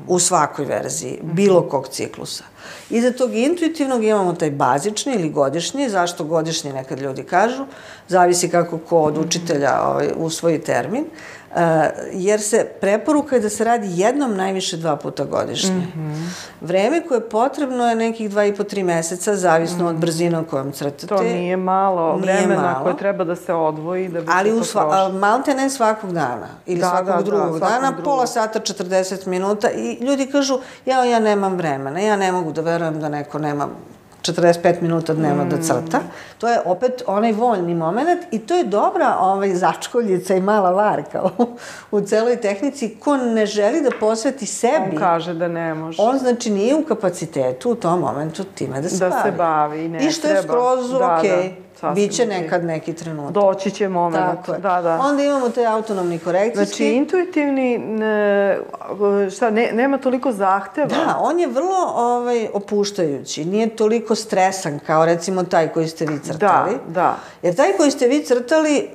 [0.07, 2.43] U svakoj verziji, bilo kog ciklusa.
[2.89, 7.65] Iza tog intuitivnog imamo taj bazični ili godišnji, zašto godišnji nekad ljudi kažu,
[8.07, 11.05] zavisi kako ko od učitelja ovaj, usvoji termin,
[12.13, 15.87] jer se preporuka je da se radi jednom najviše dva puta godišnje.
[16.61, 20.45] Vreme koje je potrebno je nekih dva i po tri meseca, zavisno od brzine u
[20.45, 21.07] kojom crtate.
[21.07, 22.83] To nije malo Nije vremena malo.
[22.83, 26.47] koje treba da se odvoji da bi Ali u sva, a, malte ne svakog dana
[26.65, 28.03] ili Da, svakog da, da, drugog svakog dana, drugog.
[28.05, 32.61] pola sata, 40 minuta i ljudi kažu ja, ja nemam vremena, ja ne mogu da
[32.61, 33.67] verujem da neko nema
[34.23, 35.49] 45 minuta dnevno Mm.
[35.49, 35.99] da crta.
[36.37, 41.23] To je opet onaj voljni moment i to je dobra ovaj, začkoljica i mala varka
[41.37, 41.45] u,
[41.91, 42.95] u celoj tehnici.
[42.95, 46.01] Ko ne želi da posveti sebi, On kaže da ne može.
[46.01, 49.21] on znači nije u kapacitetu u tom momentu time da se Da bavi.
[49.23, 51.29] se bavi, ne I što je skroz Da, okej.
[51.31, 53.33] da, sasvim Biće nekad neki trenutak.
[53.33, 54.25] Doći će moment.
[54.25, 54.59] Tako je.
[54.59, 54.99] Da, da.
[54.99, 56.65] Onda imamo taj autonomni korekcijski.
[56.65, 58.59] Znači, intuitivni, ne,
[59.35, 60.87] šta, ne, nema toliko zahteva.
[60.87, 66.19] Da, on je vrlo ovaj, opuštajući, nije toliko stresan kao recimo taj koji ste vi
[66.19, 66.71] crtali.
[66.87, 67.15] Da, da.
[67.41, 68.89] Jer taj koji ste vi crtali,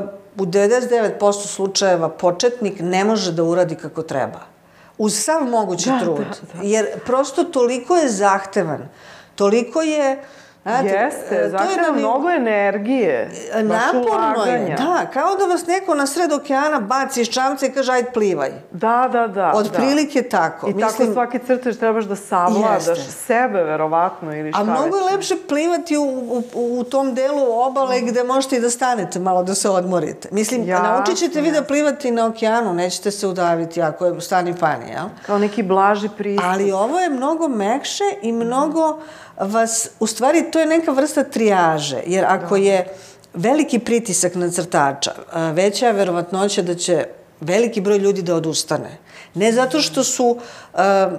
[0.00, 4.40] uh, u 99% slučajeva početnik ne može da uradi kako treba.
[4.98, 6.18] Uz sav mogući Da, trud.
[6.18, 6.60] da, da.
[6.62, 8.88] Jer prosto toliko je zahtevan,
[9.34, 10.22] toliko je...
[10.64, 13.30] Znate, Jeste, e, zahteva na ni- mnogo energije.
[13.54, 17.72] baš Naporno je, da, kao da vas neko na sred okeana baci iz čamca i
[17.72, 18.50] kaže ajde plivaj.
[18.70, 19.52] Da, da, da.
[19.54, 20.68] Od prilike tako.
[20.68, 23.12] I tako svaki crtež trebaš da savladaš Jeste.
[23.12, 26.42] sebe, verovatno, ili šta A mnogo je lepše plivati u, u,
[26.78, 30.28] u tom delu obale gde možete i da stanete malo da se odmorite.
[30.32, 34.20] Mislim, Jasno, naučit ćete vi da plivate i na okeanu, nećete se udaviti ako je
[34.20, 35.04] stani pani, jel?
[35.26, 36.46] Kao neki blaži pristup.
[36.48, 38.98] Ali ovo je mnogo mekše i mnogo
[39.40, 42.86] vas, u stvari to je neka vrsta trijaže, jer ako je
[43.34, 47.06] veliki pritisak na crtača, a, veća je verovatnoća da će
[47.40, 48.98] veliki broj ljudi da odustane.
[49.34, 50.36] Ne zato što su
[50.74, 51.10] a,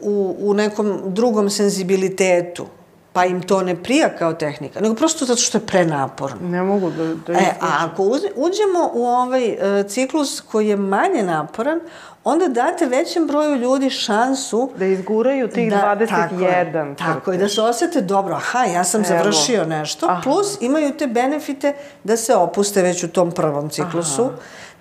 [0.00, 2.66] u, u nekom drugom senzibilitetu,
[3.12, 6.48] pa im to ne prija kao tehnika, nego prosto zato što je prenaporno.
[6.48, 10.76] Ne mogu da, da E, a ako uz, uđemo u ovaj e, ciklus koji je
[10.76, 11.80] manje naporan,
[12.24, 17.38] onda date većem broju ljudi šansu Da izguraju tih da, 21 tako je, tako je,
[17.38, 19.08] da se osete dobro, aha, ja sam Evo.
[19.08, 20.20] završio nešto, Aha.
[20.22, 24.30] plus imaju te benefite da se opuste već u tom prvom ciklusu,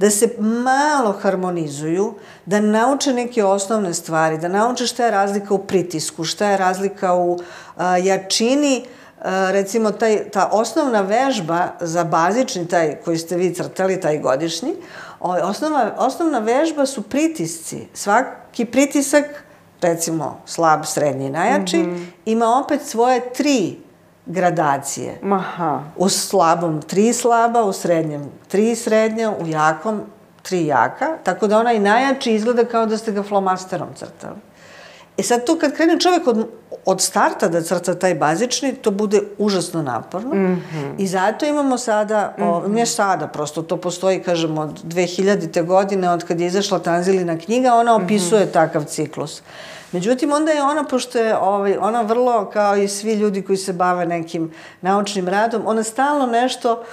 [0.02, 2.14] da se malo harmonizuju,
[2.46, 7.14] da nauče neke osnovne stvari, da nauče šta je razlika u pritisku, šta je razlika
[7.14, 7.40] u
[7.78, 8.86] a, jačini,
[9.22, 14.74] a, recimo taj, ta osnovna vežba za bazični taj koji ste vi crtali, taj godišnji,
[15.20, 17.88] ovaj, osnova, osnovna vežba su pritisci.
[17.94, 19.26] Svaki pritisak
[19.82, 22.06] recimo slab, srednji najjači, mm -hmm.
[22.26, 23.78] ima opet svoje tri
[24.26, 25.20] gradacije.
[25.32, 25.84] Aha.
[25.98, 30.02] U slabom tri slaba, u srednjem tri srednja, u jakom
[30.42, 34.40] tri jaka, tako da onaj najjači izgleda kao da ste ga flomasterom crtali.
[35.18, 36.48] E sad to kad krene čovek od,
[36.86, 40.36] od starta da crta taj bazični, to bude užasno naporno.
[40.36, 40.94] Mm -hmm.
[40.98, 42.76] I zato imamo sada, o, mm -hmm.
[42.76, 45.66] ne sada, prosto to postoji, kažem, od 2000.
[45.66, 48.54] godine, od kad je izašla Tanzilina knjiga, ona opisuje mm -hmm.
[48.54, 49.42] takav ciklus.
[49.92, 53.74] Međutim, onda je ona, pošto je ovaj, ona vrlo, kao i svi ljudi koji se
[53.74, 54.52] bave nekim
[54.82, 56.84] naučnim radom, ona stalno nešto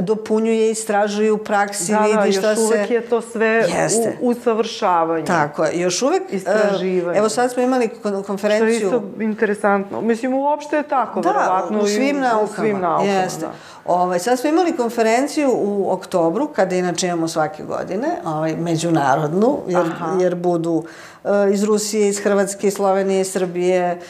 [0.00, 2.46] dopunjuje, istražuje u praksi, da, vidi šta se...
[2.46, 4.18] Da, još uvek je to sve Jeste.
[4.20, 5.26] u usavršavanju.
[5.26, 6.22] Tako je, još uvek...
[6.30, 7.18] Istraživanje.
[7.18, 7.90] Evo sad smo imali
[8.26, 8.76] konferenciju...
[8.76, 10.00] Što je isto interesantno.
[10.00, 11.80] Mislim, uopšte je tako, da, verovatno.
[11.80, 12.42] u svim naukama.
[12.42, 13.46] U svim naukama, Jeste.
[13.46, 13.52] da.
[13.88, 19.86] Ovaj, sad smo imali konferenciju u oktobru, kada inače imamo svake godine, ovaj, međunarodnu, jer,
[20.20, 24.00] jer budu uh, iz Rusije, iz Hrvatske, iz Slovenije, iz Srbije,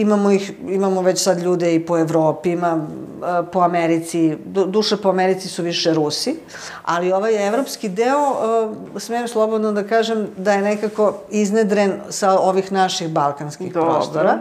[0.00, 4.96] imamo, ih, imamo već sad ljude i po Evropi, ima uh, po Americi, du, duše
[4.96, 6.36] po Americi su više Rusi,
[6.84, 12.72] ali ovaj evropski deo, uh, smijem slobodno da kažem, da je nekako iznedren sa ovih
[12.72, 13.90] naših balkanskih Dobro.
[13.90, 14.38] prostora.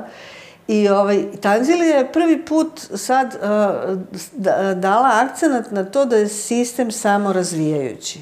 [0.71, 3.97] I ovaj, Tanzilija je prvi put sad uh,
[4.75, 8.21] dala akcenat na to da je sistem samo razvijajući.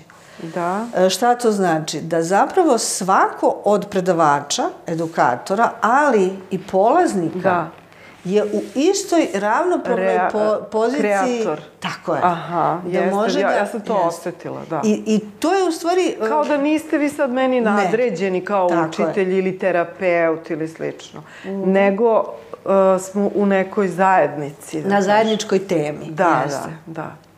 [0.53, 0.85] Da.
[0.95, 2.01] E, šta to znači?
[2.01, 7.78] Da zapravo svako od predavača, edukatora, ali i polaznika, da
[8.23, 10.99] je u istoj ravnopravnoj Rea, po, poziciji...
[11.01, 11.59] Kreator.
[11.79, 12.21] Tako je.
[12.23, 14.07] Aha, da jeste, može ja, da, ja sam to jeste.
[14.07, 14.81] osetila, da.
[14.85, 16.15] I, I to je u stvari...
[16.27, 19.39] Kao da niste vi sad meni nadređeni kao Tako učitelj je.
[19.39, 21.71] ili terapeut ili slično, mm.
[21.71, 24.81] nego uh, smo u nekoj zajednici.
[24.81, 26.05] Da Na zajedničkoj temi.
[26.09, 26.69] Da, jeste.
[26.85, 27.28] da, da.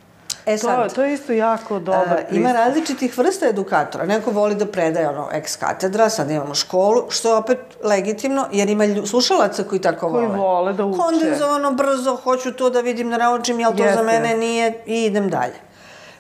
[0.54, 4.06] E sad, to, to je isto jako dobar uh, Ima različitih vrsta edukatora.
[4.06, 8.70] Neko voli da predaje ono ex katedra, sad imamo školu, što je opet legitimno, jer
[8.70, 10.28] ima lju, slušalaca koji tako koji vole.
[10.28, 11.00] Koji vole da uče.
[11.00, 13.98] Kondenzovano, brzo, hoću to da vidim, da naučim, jel to Jeste.
[13.98, 15.56] za mene nije i idem dalje.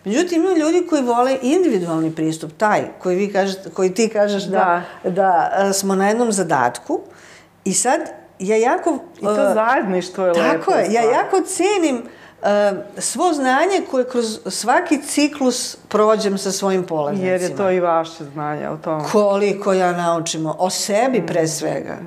[0.05, 4.81] Međutim, ima ljudi koji vole individualni pristup, taj koji, vi kažete, koji ti kažeš da,
[5.03, 6.99] da, da smo na jednom zadatku
[7.65, 8.01] i sad
[8.39, 8.97] ja jako...
[9.19, 10.65] I to uh, zajedništvo je tako lepo.
[10.65, 12.20] Tako je, ja jako cenim uh,
[12.97, 17.32] svo znanje koje kroz svaki ciklus prođem sa svojim polaznicima.
[17.32, 19.04] Jer je to i vaše znanje o tome.
[19.12, 21.97] Koliko ja naučimo, o sebi pre svega.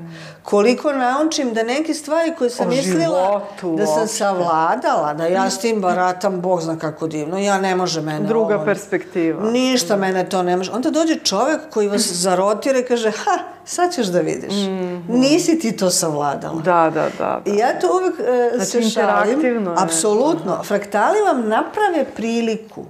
[0.43, 4.17] Koliko naučim da neke stvari koje sam o mislila životu, da sam uopšte.
[4.17, 8.55] savladala, da ja s tim baratam, Bog zna kako divno, ja ne može mene Druga
[8.55, 9.51] ovo, perspektiva.
[9.51, 10.73] Ništa mene to ne može.
[10.73, 14.53] Onda dođe čovek koji vas zarotira i kaže, ha, sad ćeš da vidiš.
[14.53, 15.03] Mm -hmm.
[15.09, 16.63] Nisi ti to savladala.
[16.63, 17.41] Da, da, da.
[17.45, 17.51] da.
[17.53, 19.69] I ja to uvek e, znači, se šalim.
[19.77, 20.63] Apsolutno.
[20.65, 22.85] Fraktali vam naprave priliku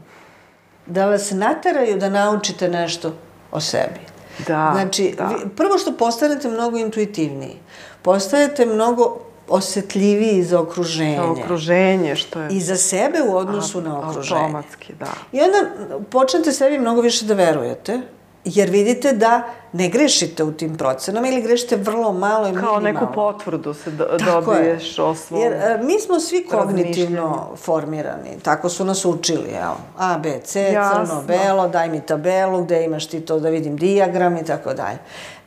[0.86, 3.12] da vas nateraju da naučite nešto
[3.52, 4.00] o sebi.
[4.46, 5.26] Da, znači, da.
[5.26, 7.56] Vi, prvo što postanete mnogo intuitivniji,
[8.02, 11.16] postajete mnogo osetljiviji za okruženje.
[11.16, 12.48] Za okruženje, što je...
[12.50, 14.40] I za sebe u odnosu A, na okruženje.
[14.40, 15.06] Automatski, da.
[15.32, 15.70] I onda
[16.10, 18.00] počnete sebi mnogo više da verujete,
[18.44, 22.72] jer vidite da ne grešite u tim procenama ili grešite vrlo malo i minimalno.
[22.72, 28.38] Kao neku potvrdu se do, dobiješ o svom Jer a, mi smo svi kognitivno formirani,
[28.42, 31.06] tako su nas učili, evo, A, B, C, Jasno.
[31.06, 34.98] crno, belo, daj mi tabelu, gde imaš ti to da vidim dijagram i tako dalje.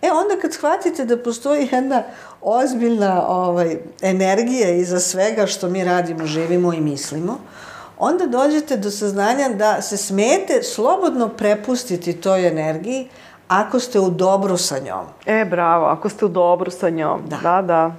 [0.01, 2.03] E, onda kad shvatite da postoji jedna
[2.41, 7.37] ozbiljna ovaj, energija iza svega što mi radimo, živimo i mislimo,
[7.99, 13.07] onda dođete do saznanja da se smete slobodno prepustiti toj energiji
[13.47, 15.05] ako ste u dobru sa njom.
[15.25, 17.21] E, bravo, ako ste u dobru sa njom.
[17.27, 17.37] Da.
[17.43, 17.91] Da, da.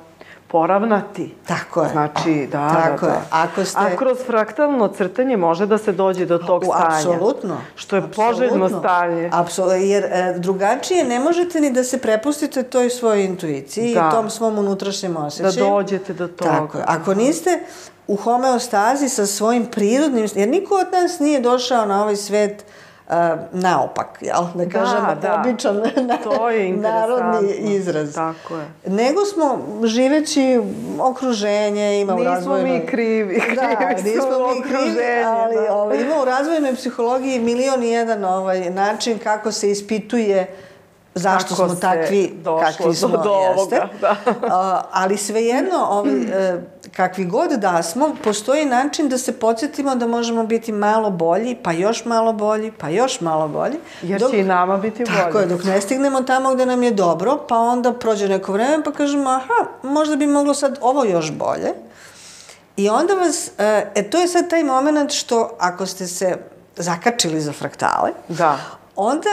[0.50, 1.34] Poravnati.
[1.46, 1.88] Tako je.
[1.88, 3.18] Znači, da, Tako da, je.
[3.18, 3.22] da.
[3.30, 3.78] Ako ste...
[3.80, 6.96] A kroz fraktalno crtanje može da se dođe do tog stanja.
[6.96, 7.56] Apsolutno.
[7.74, 8.32] Što je Apsolutno.
[8.32, 9.30] poželjno stanje.
[9.32, 14.08] Apsolutno, jer e, drugačije ne možete ni da se prepustite toj svojoj intuiciji da.
[14.08, 15.52] i tom svom unutrašnjem osjećaju.
[15.52, 16.50] Da dođete do toga.
[16.50, 16.84] Tako je.
[16.86, 17.60] Ako niste
[18.08, 22.64] u homeostazi sa svojim prirodnim, jer niko od nas nije došao na ovaj svet
[23.52, 24.44] naopak, jel?
[24.54, 25.34] Da kažem, da, da.
[25.40, 25.82] običan
[26.24, 28.14] to je narodni izraz.
[28.14, 28.68] Tako je.
[28.86, 30.60] Nego smo, živeći
[31.00, 32.70] okruženje, ima nismo u razvojnoj...
[32.70, 35.74] Nismo mi krivi, krivi da, nismo mi krivi, ali da.
[35.74, 40.56] ovaj, ima u razvojnoj psihologiji milion i jedan ovaj, način kako se ispituje
[41.14, 44.16] zašto Kako smo takvi kakvi smo, do, ovoga, da.
[44.50, 46.12] A, ali svejedno, ovaj,
[46.96, 51.72] kakvi god da smo, postoji način da se podsjetimo da možemo biti malo bolji, pa
[51.72, 53.78] još malo bolji, pa još malo bolji.
[54.02, 55.16] Jer dok, će i nama biti bolji.
[55.16, 58.84] Tako je, dok ne stignemo tamo gde nam je dobro, pa onda prođe neko vreme
[58.84, 61.72] pa kažemo, aha, možda bi moglo sad ovo još bolje.
[62.76, 66.36] I onda vas, e, to je sad taj moment što ako ste se
[66.76, 69.30] zakačili za fraktale, da onda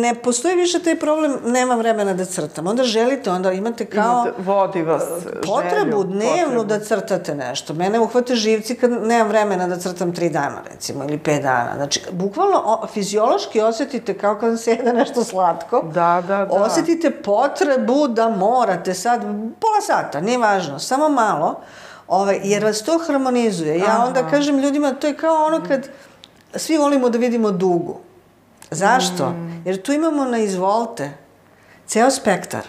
[0.00, 2.66] ne postoji više taj problem, nema vremena da crtam.
[2.66, 4.22] Onda želite, onda imate kao...
[4.22, 5.02] Imate, vodi vas
[5.46, 6.64] Potrebu želju, dnevnu potrebu.
[6.64, 7.74] da crtate nešto.
[7.74, 11.72] Mene uhvate živci kad nemam vremena da crtam tri dana, recimo, ili pet dana.
[11.76, 15.82] Znači, bukvalno o, fiziološki osetite kao kad se jede nešto slatko.
[15.82, 16.48] Da, da, da.
[16.50, 19.20] Osetite potrebu da morate sad,
[19.60, 21.60] pola sata, nije važno, samo malo,
[22.08, 23.78] ovaj, jer vas to harmonizuje.
[23.78, 24.04] Ja Aha.
[24.06, 25.88] onda kažem ljudima, to je kao ono kad
[26.54, 28.09] svi volimo da vidimo dugu.
[28.70, 29.30] Zašto?
[29.30, 29.62] Mm.
[29.64, 31.10] Jer tu imamo na izvolte
[31.86, 32.62] ceo spektar.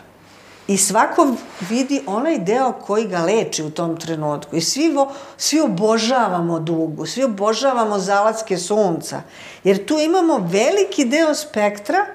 [0.68, 1.28] I svako
[1.70, 4.56] vidi onaj deo koji ga leči u tom trenutku.
[4.56, 9.22] I svi, vo, svi obožavamo dugu, svi obožavamo zalatske sunca.
[9.64, 12.06] Jer tu imamo veliki deo spektra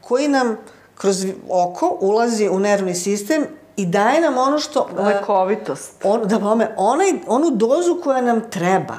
[0.00, 0.56] koji nam
[0.94, 3.46] kroz oko ulazi u nervni sistem
[3.76, 4.88] i daje nam ono što...
[4.98, 5.92] Lekovitost.
[6.04, 8.94] On, da pome, onaj, onu dozu koja nam treba.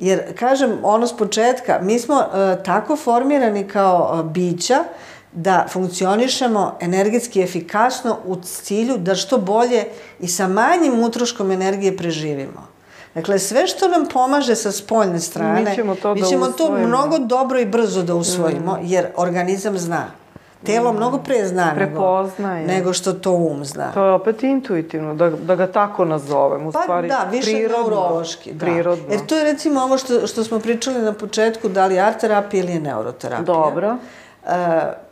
[0.00, 4.84] Jer, kažem, ono s početka, mi smo uh, tako formirani kao uh, bića
[5.32, 9.84] da funkcionišemo energetski efikasno u cilju da što bolje
[10.20, 12.68] i sa manjim utroškom energije preživimo.
[13.14, 16.78] Dakle, sve što nam pomaže sa spoljne strane, mi ćemo to, mi da ćemo usvojimo.
[16.78, 18.80] to mnogo dobro i brzo da usvojimo, mm.
[18.82, 20.06] jer organizam zna.
[20.66, 22.66] Telo mnogo pre zna Prepoznaje.
[22.66, 23.92] nego, nego što to um zna.
[23.92, 27.78] To je opet intuitivno, da, da ga tako nazovem, u pa, stvari da, više prirodno.
[27.78, 28.52] neurološki.
[28.52, 28.66] Da.
[28.66, 29.04] Prirodno.
[29.10, 32.20] Jer to je recimo ovo što, što smo pričali na početku, da li je art
[32.20, 33.44] terapija ili je neuroterapija.
[33.44, 33.96] Dobro.
[34.46, 34.48] E,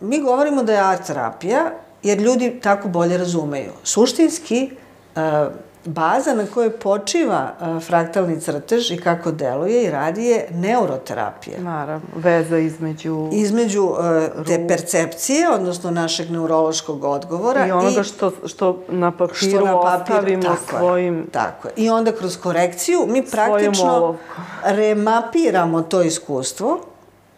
[0.01, 1.71] mi govorimo da je art terapija,
[2.03, 3.73] jer ljudi tako bolje razumeju.
[3.85, 4.71] Suštinski,
[5.17, 5.47] e,
[5.87, 11.61] baza na kojoj počiva e, fraktalni crtež i kako deluje i radi je neuroterapija.
[11.61, 13.29] Naravno, veza između...
[13.33, 13.91] Između
[14.39, 17.67] e, te percepcije, odnosno našeg neurološkog odgovora.
[17.67, 21.27] I onoga što, što na papiru što na papir, ostavimo tako svojim...
[21.33, 21.75] Tako je.
[21.77, 24.17] I onda kroz korekciju mi praktično
[24.65, 26.81] remapiramo to iskustvo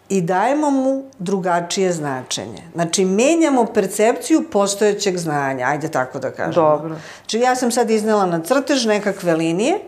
[0.09, 2.63] i dajemo mu drugačije značenje.
[2.73, 6.69] Znači, menjamo percepciju postojećeg znanja, ajde tako da kažemo.
[6.69, 6.95] Dobro.
[7.19, 9.79] Znači, ja sam sad iznela na crtež nekakve linije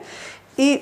[0.57, 0.79] i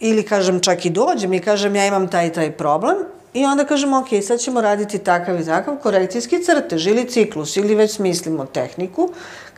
[0.00, 2.96] ili kažem čak i dođem i kažem ja imam taj i taj problem
[3.34, 7.74] i onda kažem ok, sad ćemo raditi takav i takav korekcijski crtež ili ciklus ili
[7.74, 9.08] već smislimo tehniku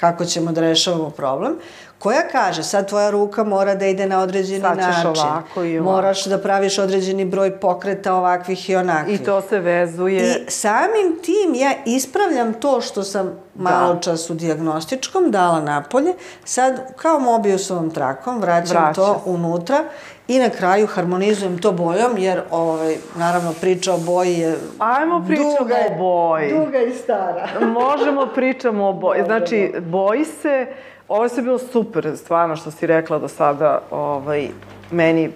[0.01, 1.57] kako ćemo da rešavamo problem
[1.99, 5.07] koja kaže sad tvoja ruka mora da ide na određeni sad način.
[5.07, 5.93] ovako i ovako.
[5.93, 9.21] Moraš da praviš određeni broj pokreta ovakvih i onakvih.
[9.21, 10.23] I to se vezuje.
[10.23, 14.01] I samim tim ja ispravljam to što sam malo da.
[14.01, 16.13] čas u diagnostičkom dala napolje,
[16.45, 18.93] sad kao mobiusovom trakom vraćam Vraća.
[18.95, 19.85] to unutra
[20.29, 25.57] i na kraju harmonizujem to bojom, jer ovaj, naravno priča o boji je Ajmo pričamo
[25.59, 26.53] duga, o boji.
[26.53, 27.49] Duga i stara.
[27.61, 29.23] Možemo pričamo o boji.
[29.25, 30.67] Znači, boji se,
[31.09, 34.49] ovo je bilo super, stvarno što si rekla do sada, ovaj,
[34.90, 35.33] meni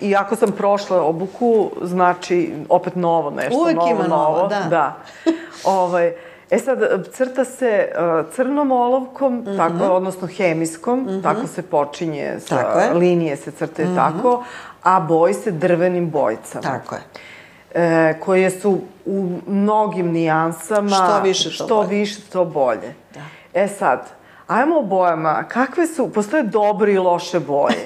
[0.00, 4.60] Iako sam prošla obuku, znači opet novo nešto, Uvijek novo, ima novo, da.
[4.70, 4.96] da.
[5.64, 6.12] ovaj,
[6.50, 6.78] E sad,
[7.12, 9.56] crta se uh, crnom olovkom, mm -hmm.
[9.56, 11.22] tako, odnosno hemijskom, mm -hmm.
[11.22, 12.94] tako se počinje, sa, tako je.
[12.94, 13.96] linije se crte mm -hmm.
[13.96, 14.44] tako,
[14.82, 16.62] a boji se drvenim bojicama.
[16.62, 17.02] Tako je.
[17.74, 20.88] E, koje su u mnogim nijansama.
[20.88, 21.88] Što više, to što bolje.
[21.88, 22.94] više, to bolje.
[23.14, 23.20] Da.
[23.54, 24.08] E sad,
[24.46, 25.44] ajmo o bojama.
[25.48, 27.84] Kakve su, postoje dobre i loše boje.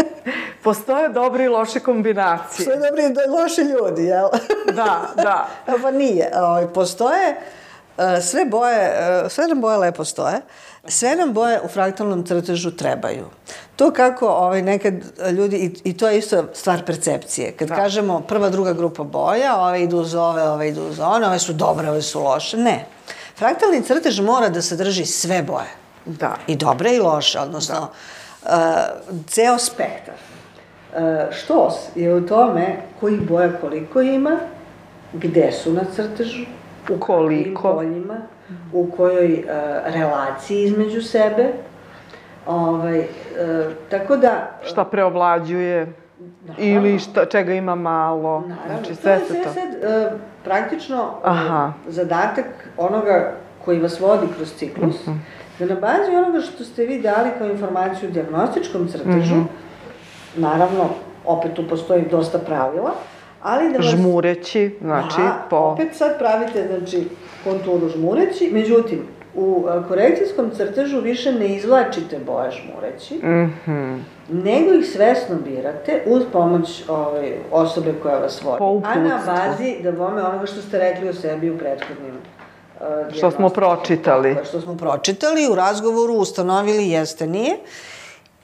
[0.64, 2.66] postoje dobre i loše kombinacije.
[2.66, 4.28] Postoje dobri i loši ljudi, jel?
[4.78, 5.48] da, da.
[5.82, 6.30] pa nije.
[6.74, 7.36] Postoje
[8.22, 8.92] sve boje,
[9.28, 10.40] sve nam boje lepo stoje,
[10.84, 13.24] sve nam boje u fraktalnom crtežu trebaju.
[13.76, 14.94] To kako ovaj, nekad
[15.32, 17.76] ljudi, i, i to je isto stvar percepcije, kad da.
[17.76, 21.52] kažemo prva, druga grupa boja, ove idu uz ove, ove idu uz one, ove su
[21.52, 22.86] dobre, ove su loše, ne.
[23.36, 25.79] Fraktalni crtež mora da sadrži sve boje.
[26.04, 26.36] Da.
[26.46, 27.88] I dobre i loše, odnosno da.
[28.42, 30.14] uh, ceo spektar.
[30.14, 30.98] Uh,
[31.32, 34.36] štos je u tome koji boja koliko ima,
[35.12, 36.42] gde su na crtežu,
[36.90, 38.16] u koliko poljima,
[38.72, 39.50] u kojoj uh,
[39.94, 41.52] relaciji između sebe.
[42.46, 43.06] Ovaj, uh,
[43.90, 44.50] tako da...
[44.64, 45.92] Šta preovlađuje?
[46.58, 48.40] Ili šta, čega ima malo.
[48.40, 49.52] Naravno, znači, to sve je se sve to.
[49.52, 50.10] sad e,
[50.44, 51.72] praktično e, Aha.
[51.88, 52.46] zadatak
[52.76, 53.32] onoga
[53.64, 55.16] koji vas vodi kroz ciklus, Mhm.
[55.60, 59.42] Da na bazi onoga što ste vi dali kao informaciju u diagnostičkom crtežu, Mhm.
[60.36, 60.88] naravno,
[61.26, 62.90] opet tu postoji dosta pravila,
[63.42, 63.86] ali da vas...
[63.86, 65.56] Žmureći, znači, da, po...
[65.56, 67.08] opet sad pravite, znači,
[67.44, 68.98] konturu žmureći, međutim,
[69.34, 73.94] u e, korekcijskom crtežu više ne izvlačite boje žmureći, Mhm.
[74.30, 78.58] nego ih svesno birate uz pomoć ovaj, osobe koja vas vodi.
[78.58, 79.32] Po A na uputstvu.
[79.34, 82.14] bazi da vome onoga što ste rekli o sebi u prethodnim
[83.16, 84.34] Što smo pročitali.
[84.34, 87.56] Tako Što smo pročitali, u razgovoru ustanovili jeste, nije.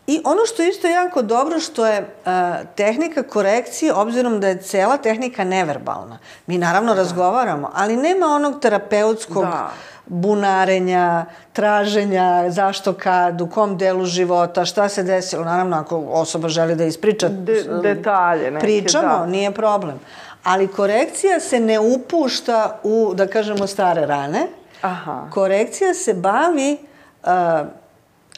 [0.06, 2.32] I ono što je isto jako dobro, što je uh,
[2.74, 6.18] tehnika korekcije, obzirom da je cela tehnika neverbalna.
[6.46, 9.70] Mi naravno razgovaramo, ali nema onog terapeutskog Da.
[10.06, 15.44] bunarenja, traženja, zašto kad, u kom delu života, šta se desilo.
[15.44, 19.26] Naravno, ako osoba želi da ispriča De, detalje neke, pričamo, da.
[19.26, 20.00] nije problem.
[20.46, 24.46] Ali korekcija se ne upušta u, da kažemo, stare rane.
[24.82, 25.28] Aha.
[25.30, 26.76] Korekcija se bavi
[27.22, 27.30] uh,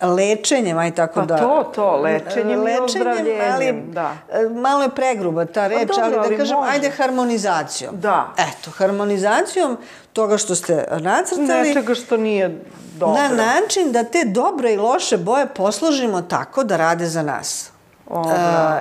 [0.02, 1.36] lečenjem, aj tako Pa da...
[1.36, 4.16] to, to, lečenjem i ozdravljenjem, ali, da.
[4.32, 6.72] e, Malo je pregruba ta reč, dobro, ali da ali kažem, može.
[6.72, 8.00] ajde harmonizacijom.
[8.00, 8.34] Da.
[8.36, 9.76] Eto, harmonizacijom
[10.12, 11.68] toga što ste nacrtali...
[11.68, 12.60] Nečega što nije
[12.98, 13.22] dobro.
[13.22, 17.70] Na način da te dobre i loše boje posložimo tako da rade za nas.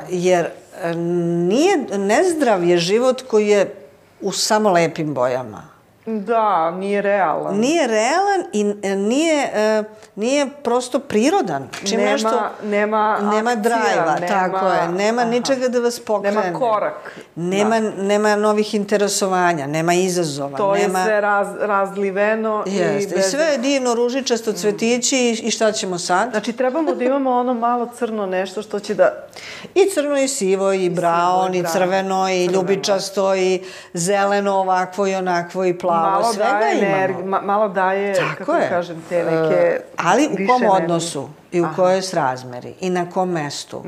[0.09, 0.49] Jer
[0.81, 3.75] e, nije, nezdrav je život koji je
[4.21, 5.76] u samo lepim bojama.
[6.07, 7.57] Da, nije realan.
[7.57, 9.83] Nije realan i e, nije, e,
[10.15, 11.67] nije prosto prirodan.
[11.85, 12.29] Čim Nema- nešto,
[12.63, 14.87] nema nema akcija, drajva, nema- tako je.
[14.89, 15.31] Nema aha.
[15.31, 16.41] ničega da vas pokrene.
[16.41, 17.17] Nema korak.
[17.35, 20.57] Nema, nema novih interesovanja, nema izazova.
[20.57, 20.99] To nema...
[20.99, 22.99] je sve raz, razliveno Jeste.
[22.99, 23.25] i I bez...
[23.25, 26.31] sve je divno, ružičasto, cvetići i, i šta ćemo sad?
[26.31, 29.27] Znači, trebamo da imamo ono malo crno nešto što će da...
[29.75, 31.73] I crno i sivo, i braon, i braon.
[31.73, 32.51] crveno, i Crveno.
[32.53, 35.96] ljubičasto, i zeleno, ovakvo i onakvo, i plavo.
[35.99, 38.69] Malo Svega daje energi- ma, malo daje, Tako kako da je.
[38.69, 39.55] kažem, te neke...
[39.55, 43.83] E, ali u kom odnosu i u kojoj srazmeri i na kom mestu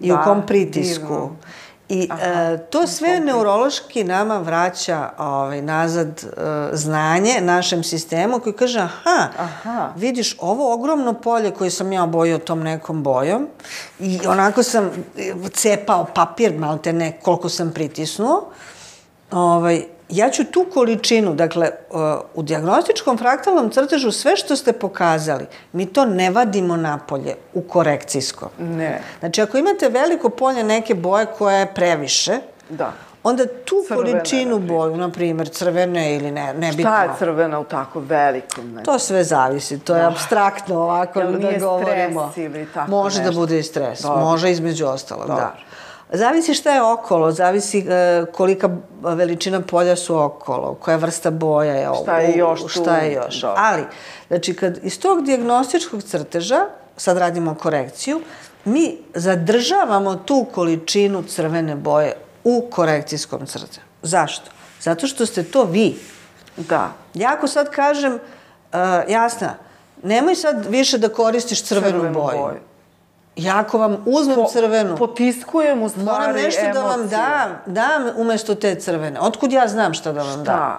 [0.00, 1.02] i da, u kom pritisku.
[1.02, 1.36] divno.
[1.88, 6.26] I e, to sve neurološki nama vraća ovaj, nazad e,
[6.72, 9.92] znanje našem sistemu koji kaže aha, Aha.
[9.96, 13.48] vidiš ovo ogromno polje koje sam ja obojio tom nekom bojom
[13.98, 14.90] i onako sam
[15.52, 18.48] cepao papir malte ne koliko sam pritisnuo
[19.30, 22.00] ovaj, ja ću tu količinu, dakle, uh,
[22.34, 28.50] u diagnostičkom fraktalnom crtežu sve što ste pokazali, mi to ne vadimo napolje u korekcijsko.
[28.58, 29.00] Ne.
[29.20, 32.38] Znači, ako imate veliko polje neke boje koja je previše,
[32.68, 32.92] Da.
[33.22, 36.82] onda tu Crvene, količinu na boju, na primjer, crvene ili ne, nebitno.
[36.82, 38.72] Šta je crvena u tako velikom?
[38.72, 38.82] Ne?
[38.82, 42.30] To sve zavisi, to je abstraktno ovako Jel da nije govorimo.
[42.30, 43.32] stres ili tako Može nešto?
[43.32, 44.20] da bude i stres, Dobro.
[44.20, 45.54] može između ostalog, da.
[46.12, 48.70] Zavisi šta je okolo, zavisi e, kolika
[49.02, 52.68] veličina polja su okolo, koja vrsta boja je Šta je još tu?
[52.68, 53.40] Šta je još.
[53.40, 53.62] Dobro.
[53.62, 53.82] Ali,
[54.28, 58.20] znači, kad iz tog diagnostičkog crteža, sad radimo korekciju,
[58.64, 62.12] mi zadržavamo tu količinu crvene boje
[62.44, 63.80] u korekcijskom crtežu.
[64.02, 64.50] Zašto?
[64.80, 65.98] Zato što ste to vi.
[66.56, 66.92] Da.
[67.14, 69.54] Ja ako sad kažem, uh, jasna,
[70.02, 72.38] nemoj sad više da koristiš crvenu, Crvenu boju.
[72.38, 72.69] boju.
[73.40, 77.18] Ja ako vam uzmem Po- crvenu, Potiskujem u stvari moram nešto da vam emocije.
[77.18, 79.20] dam, dam umesto te crvene.
[79.20, 80.44] Otkud ja znam šta da vam dam?
[80.46, 80.78] Da.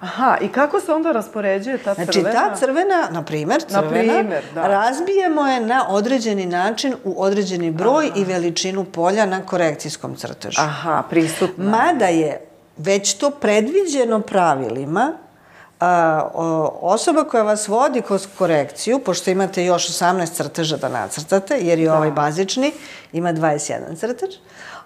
[0.00, 2.32] Aha, i kako se onda raspoređuje ta Znači, crvena?
[2.40, 4.62] ta crvena, na primer, Na crvena, primer, da.
[4.62, 10.60] razbijemo je na određeni način u određeni broj i veličinu polja na korekcijskom crtežu.
[10.60, 11.64] Aha, prisutna.
[11.66, 12.40] Mada je
[12.76, 15.12] već to predviđeno pravilima,
[16.80, 21.92] osoba koja vas vodi kroz korekciju, pošto imate još 18 crteža da nacrtate, jer je
[21.92, 22.72] ovaj bazični,
[23.12, 24.34] ima 21 crtež,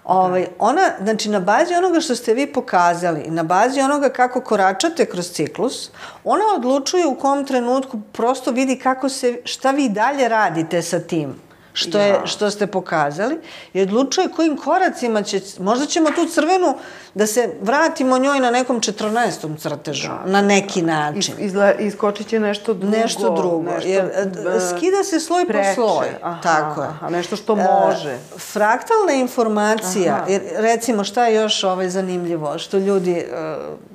[0.03, 5.05] ovaj, ona, znači na bazi onoga što ste vi pokazali na bazi onoga kako koračate
[5.05, 5.89] kroz ciklus,
[6.23, 11.35] ona odlučuje u kom trenutku prosto vidi kako se, šta vi dalje radite sa tim
[11.73, 12.25] što, je, Ja.
[12.25, 13.39] što ste pokazali
[13.73, 16.77] i odlučuje kojim koracima će, možda ćemo tu crvenu
[17.13, 19.57] da se vratimo njoj na nekom 14.
[19.57, 21.19] crtežu, na neki način.
[21.19, 22.97] Is, izle, iskočit će nešto drugo.
[22.97, 24.21] Nešto drugo, nešto, jer e,
[24.55, 25.73] e, skida se sloj preče.
[25.75, 26.07] po sloj.
[26.21, 26.87] Aha, Tako je.
[26.87, 28.11] aha, nešto što može.
[28.11, 30.25] E, fraktalna informacija, Aha.
[30.27, 33.25] jer recimo šta je još ovaj zanimljivo, što ljudi e,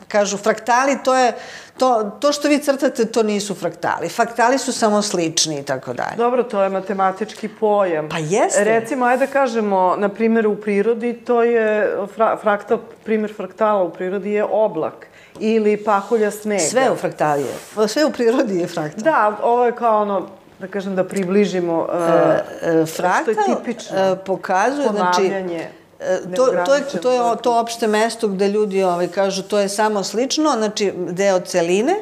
[0.08, 1.32] kažu fraktali, to je
[1.78, 4.08] to, to što vi crtate, to nisu fraktali.
[4.08, 6.16] Fraktali su samo slični i tako dalje.
[6.16, 8.08] Dobro, to je matematički pojam.
[8.08, 8.64] Pa jeste.
[8.64, 13.90] Recimo, ajde da kažemo, na primjer u prirodi, to je, fra, fraktal, primjer fraktala u
[13.90, 15.06] prirodi je oblak
[15.40, 16.62] ili pahulja snega.
[16.62, 17.88] Sve u fraktali je.
[17.88, 19.02] Sve u prirodi je fraktal.
[19.04, 20.26] Da, ovo je kao ono,
[20.58, 21.88] da kažem, da približimo uh,
[22.62, 23.98] E, što je fraktal tipično.
[23.98, 25.26] e, pokazuje, znači.
[25.26, 25.70] E,
[26.36, 30.04] to, to, je, to je to opšte mesto gde ljudi ovaj, kažu to je samo
[30.04, 31.94] slično, znači deo celine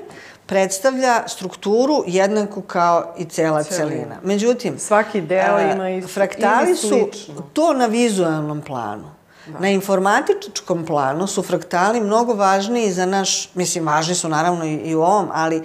[0.46, 3.88] predstavlja strukturu jednako kao i cela celina.
[3.88, 4.16] celina.
[4.22, 7.10] Međutim, svaki deo ima isto fraktali su
[7.52, 9.16] to na vizualnom planu.
[9.46, 9.58] Da.
[9.58, 14.94] Na informatičkom planu su fraktali mnogo važniji za naš, mislim, važni su naravno i, i
[14.94, 15.64] u ovom, ali uh,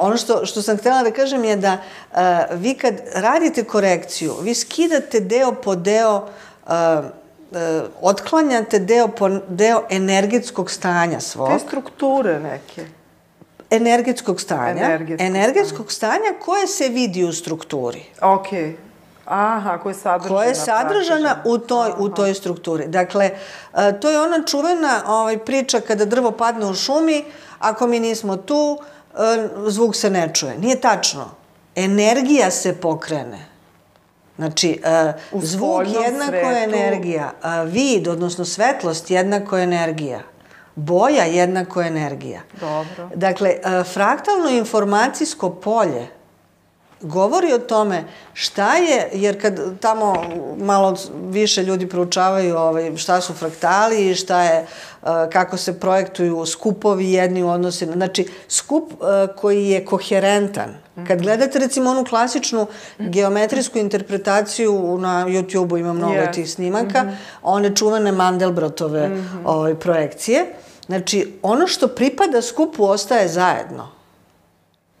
[0.00, 1.78] ono što, što sam htjela da kažem je da
[2.12, 2.18] uh,
[2.50, 6.28] vi kad radite korekciju, vi skidate deo po deo
[6.66, 6.72] uh,
[7.50, 7.58] uh,
[8.00, 9.08] otklanjate deo
[9.48, 11.48] deo energetskog stanja svog.
[11.48, 12.86] Te strukture neke.
[13.70, 14.84] Energetskog stanja.
[14.84, 18.04] Energetskog, energetskog stanja koje se vidi u strukturi.
[18.20, 18.62] Okej.
[18.62, 18.88] Okay.
[19.28, 20.36] Aha, koja je sadržana.
[20.36, 22.86] Koja je sadržana u toj, u toj strukturi.
[22.86, 23.30] Dakle,
[23.74, 27.24] e, to je ona čuvena ovaj, priča kada drvo padne u šumi,
[27.58, 28.78] ako mi nismo tu,
[29.14, 30.58] e, zvuk se ne čuje.
[30.58, 31.30] Nije tačno.
[31.74, 33.38] Energija se pokrene.
[34.38, 34.80] Znači,
[35.32, 40.20] uh, zvuk jednako je energija, uh, vid, odnosno svetlost jednako je energija,
[40.74, 42.40] boja jednako je energija.
[42.60, 43.10] Dobro.
[43.14, 46.08] Dakle, uh, fraktalno informacijsko polje
[47.00, 50.14] govori o tome šta je, jer kad tamo
[50.58, 54.66] malo više ljudi proučavaju ovaj, šta su fraktali i šta je,
[55.32, 58.92] kako se projektuju skupovi jedni u odnosi, znači skup
[59.36, 60.74] koji je koherentan.
[61.06, 62.66] Kad gledate recimo onu klasičnu
[62.98, 66.34] geometrijsku interpretaciju na YouTube-u ima mnogo yeah.
[66.34, 67.16] tih snimaka, mm -hmm.
[67.42, 69.42] one čuvene Mandelbrotove mm -hmm.
[69.44, 70.46] ovaj, projekcije,
[70.86, 73.88] znači ono što pripada skupu ostaje zajedno.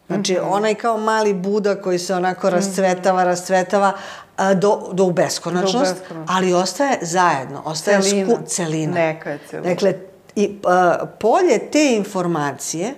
[0.06, 0.50] Znači, mm -hmm.
[0.50, 3.92] onaj kao mali Buda koji se onako rascvetava, rascvetava
[4.36, 8.34] a, do, do u beskonačnost, do ali ostaje zajedno, ostaje celina.
[8.34, 8.94] Sku, celina.
[8.94, 9.68] Neka je celina.
[9.68, 9.94] Dakle,
[10.36, 12.94] i, a, polje te informacije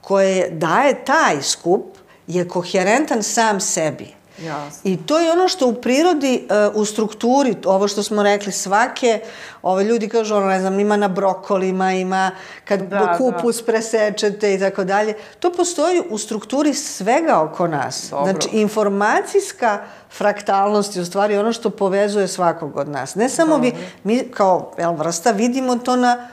[0.00, 1.96] koje daje taj skup
[2.26, 4.22] je koherentan sam sebi.
[4.38, 4.80] Jasno.
[4.84, 9.20] I to je ono što u prirodi, uh, u strukturi, ovo što smo rekli, svake,
[9.62, 12.30] ove ljudi kažu, ono, ne znam, ima na brokolima, ima
[12.64, 13.64] kad da, kupus da.
[13.64, 15.14] presečete i tako dalje.
[15.40, 18.08] To postoji u strukturi svega oko nas.
[18.10, 18.32] Dobro.
[18.32, 19.78] Znači, informacijska
[20.10, 23.14] fraktalnost je u stvari ono što povezuje svakog od nas.
[23.14, 23.70] Ne samo Dobro.
[23.70, 26.28] vi, mi kao jel, vrsta vidimo to na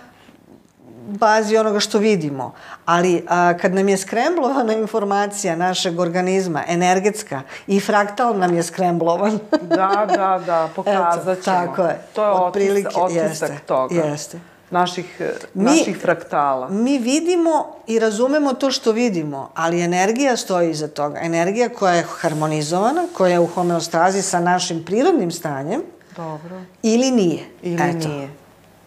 [1.10, 2.54] bazi onoga što vidimo.
[2.86, 9.40] Ali a, kad nam je skremblovana informacija našeg organizma, energetska, i fraktal nam je skremblovan.
[9.62, 11.56] da, da, da, pokazat ćemo.
[11.58, 12.02] tako je.
[12.14, 13.96] To je Otprilike, otisak, otisak jeste, toga.
[13.96, 14.40] Jeste.
[14.72, 15.22] Naših,
[15.54, 16.70] mi, naših fraktala.
[16.70, 21.20] Mi vidimo i razumemo to što vidimo, ali energija stoji iza toga.
[21.22, 25.82] Energija koja je harmonizovana, koja je u homeostazi sa našim prirodnim stanjem,
[26.16, 26.62] Dobro.
[26.84, 27.44] ili nije.
[27.62, 28.08] Ili Eto.
[28.08, 28.30] nije.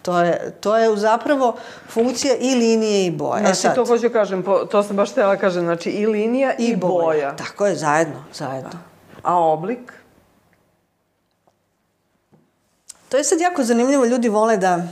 [0.03, 1.55] To je, to je zapravo
[1.89, 3.41] funkcija i linije i boje.
[3.41, 6.75] Znači, sad, to hoću kažem, to sam baš htjela kažem, znači i linija i, i
[6.75, 7.03] boja.
[7.03, 7.35] boja.
[7.35, 8.79] Tako je, zajedno, zajedno.
[9.23, 9.93] A oblik?
[13.09, 14.87] To je sad jako zanimljivo, ljudi vole da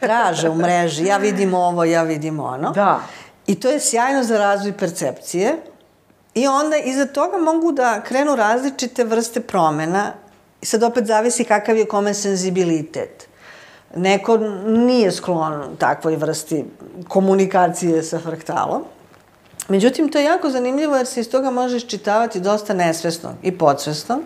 [0.00, 2.70] traže u mreži, ja vidim ovo, ja vidim ono.
[2.70, 3.00] Da.
[3.46, 5.56] I to je sjajno za razvoj percepcije.
[6.34, 10.12] I onda iza toga mogu da krenu različite vrste promena.
[10.60, 13.27] I sad opet zavisi kakav je kome senzibilitet.
[13.96, 14.36] Neko
[14.66, 16.64] nije sklon takvoj vrsti
[17.08, 18.84] komunikacije sa fraktalom.
[19.68, 24.20] Međutim, to je jako zanimljivo jer se iz toga može iščitavati dosta nesvesnog i podsvesnog.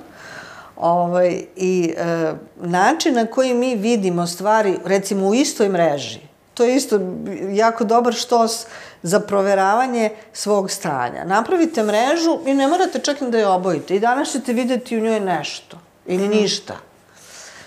[0.77, 6.21] Ovaj, I e, način na koji mi vidimo stvari, recimo u istoj mreži,
[6.55, 7.01] to je isto
[7.53, 8.67] jako dobar štos
[9.03, 11.25] za proveravanje svog stanja.
[11.25, 13.97] Napravite mrežu i ne morate čak da je obojite.
[13.97, 16.75] I danas ćete videti u njoj nešto ili ništa.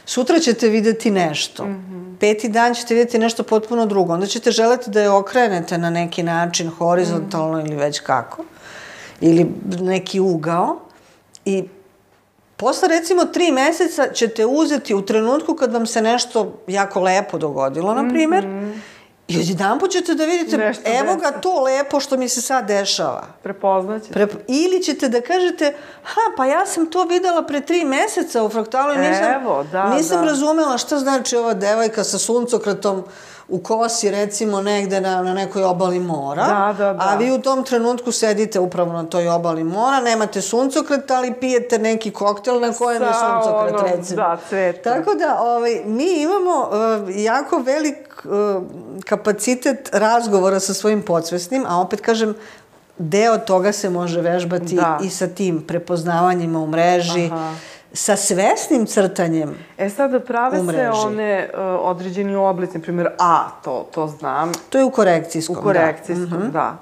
[0.05, 1.65] Sutra ćete videti nešto.
[1.65, 2.19] Mm -hmm.
[2.19, 4.13] Peti dan ćete videti nešto potpuno drugo.
[4.13, 7.67] Onda ćete želeti da je okrenete na neki način, horizontalno mm -hmm.
[7.67, 8.43] ili već kako.
[9.21, 9.51] Ili
[9.81, 10.79] neki ugao.
[11.45, 11.63] I
[12.57, 17.93] posle recimo tri meseca ćete uzeti u trenutku kad vam se nešto jako lepo dogodilo,
[17.93, 18.64] na primer, mm -hmm
[19.27, 23.23] I odjedan ćete da vidite, Nešto evo ga to lepo što mi se sad dešava.
[23.43, 24.13] Prepoznaćete.
[24.13, 24.33] Prep...
[24.47, 28.93] Ili ćete da kažete, ha, pa ja sam to videla pre tri meseca u fraktalu
[28.93, 30.27] i nisam, evo, da, nisam da.
[30.27, 33.03] razumela šta znači ova devojka sa suncokretom
[33.47, 36.45] u kosi, recimo, negde na, na nekoj obali mora.
[36.45, 36.99] Da, da, da.
[36.99, 41.79] A vi u tom trenutku sedite upravo na toj obali mora, nemate suncokret, ali pijete
[41.79, 44.15] neki koktel na kojem Sa, je suncokret, ono, recimo.
[44.15, 44.93] Da, cveta.
[44.93, 48.14] Tako da, ovaj, mi imamo uh, jako velik
[49.05, 52.35] kapacitet razgovora sa svojim podsvesnim, a opet kažem,
[52.97, 54.99] deo toga se može vežbati da.
[55.03, 57.25] i sa tim prepoznavanjima u mreži.
[57.25, 57.53] Aha
[57.95, 63.87] sa svesnim crtanjem E sad prave se one uh, određeni oblici, na primjer A, to,
[63.93, 64.51] to znam.
[64.69, 66.37] To je u korekcijskom, U korekcijskom, da.
[66.37, 66.51] Mhm.
[66.51, 66.77] da.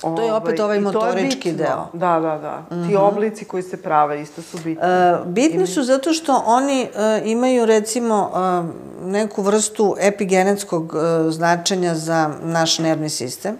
[0.00, 1.86] To je opet ovaj to je motorički deo.
[1.88, 1.98] Mhm.
[1.98, 2.86] Da, da, da.
[2.88, 4.82] Ti oblici koji se prave isto su bitni.
[4.82, 11.94] E, bitni su zato što oni e, imaju recimo e, neku vrstu epigenetskog e, značenja
[11.94, 13.56] za naš nervni sistem.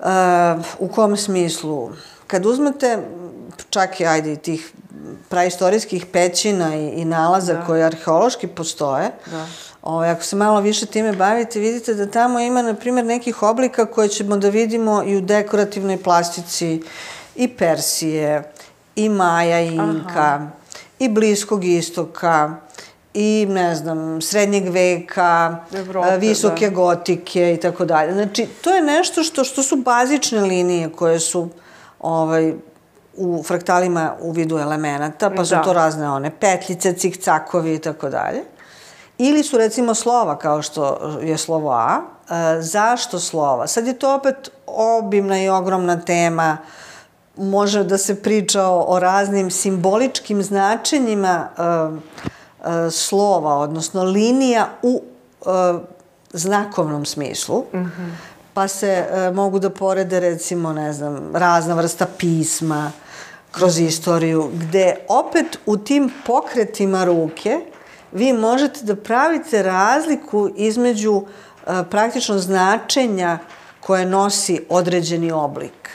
[0.00, 0.04] E,
[0.78, 1.90] u kom smislu?
[2.26, 2.98] Kad uzmete
[3.70, 4.72] čak i ajde tih
[5.28, 7.64] praistorijskih pećina i, i nalaza da.
[7.64, 9.46] koje arheološki postoje, Da.
[9.82, 13.86] Ovaj, ako se malo više time bavite, vidite da tamo ima, na primjer, nekih oblika
[13.86, 16.82] koje ćemo da vidimo i u dekorativnoj plastici
[17.36, 18.52] i Persije,
[18.96, 20.46] i Maja, i Inka, Aha.
[20.98, 22.56] i Bliskog istoka,
[23.14, 26.74] i, ne znam, srednjeg veka, Evrope, visoke da.
[26.74, 28.12] gotike i tako dalje.
[28.12, 31.48] Znači, to je nešto što, što su bazične linije koje su
[32.00, 32.54] ovaj,
[33.16, 35.62] u fraktalima u vidu elemenata, pa su Da.
[35.62, 38.42] to razne one petljice, cikcakovi i tako dalje.
[39.24, 42.00] Ili su recimo slova kao što je slovo A.
[42.00, 43.66] E, zašto slova?
[43.66, 46.58] Sad je to opet obimna i ogromna tema.
[47.36, 55.02] Može da se priča o, o raznim simboličkim značenjima e, e, slova, odnosno linija u
[55.02, 55.48] e,
[56.32, 57.64] znakovnom smislu.
[57.72, 58.10] Mm -hmm.
[58.54, 62.92] Pa se e, mogu da porede recimo, ne znam, razna vrsta pisma
[63.50, 67.60] kroz istoriju, gde opet u tim pokretima ruke
[68.12, 73.38] vi možete da pravite razliku između e, praktično značenja
[73.80, 75.90] koje nosi određeni oblik.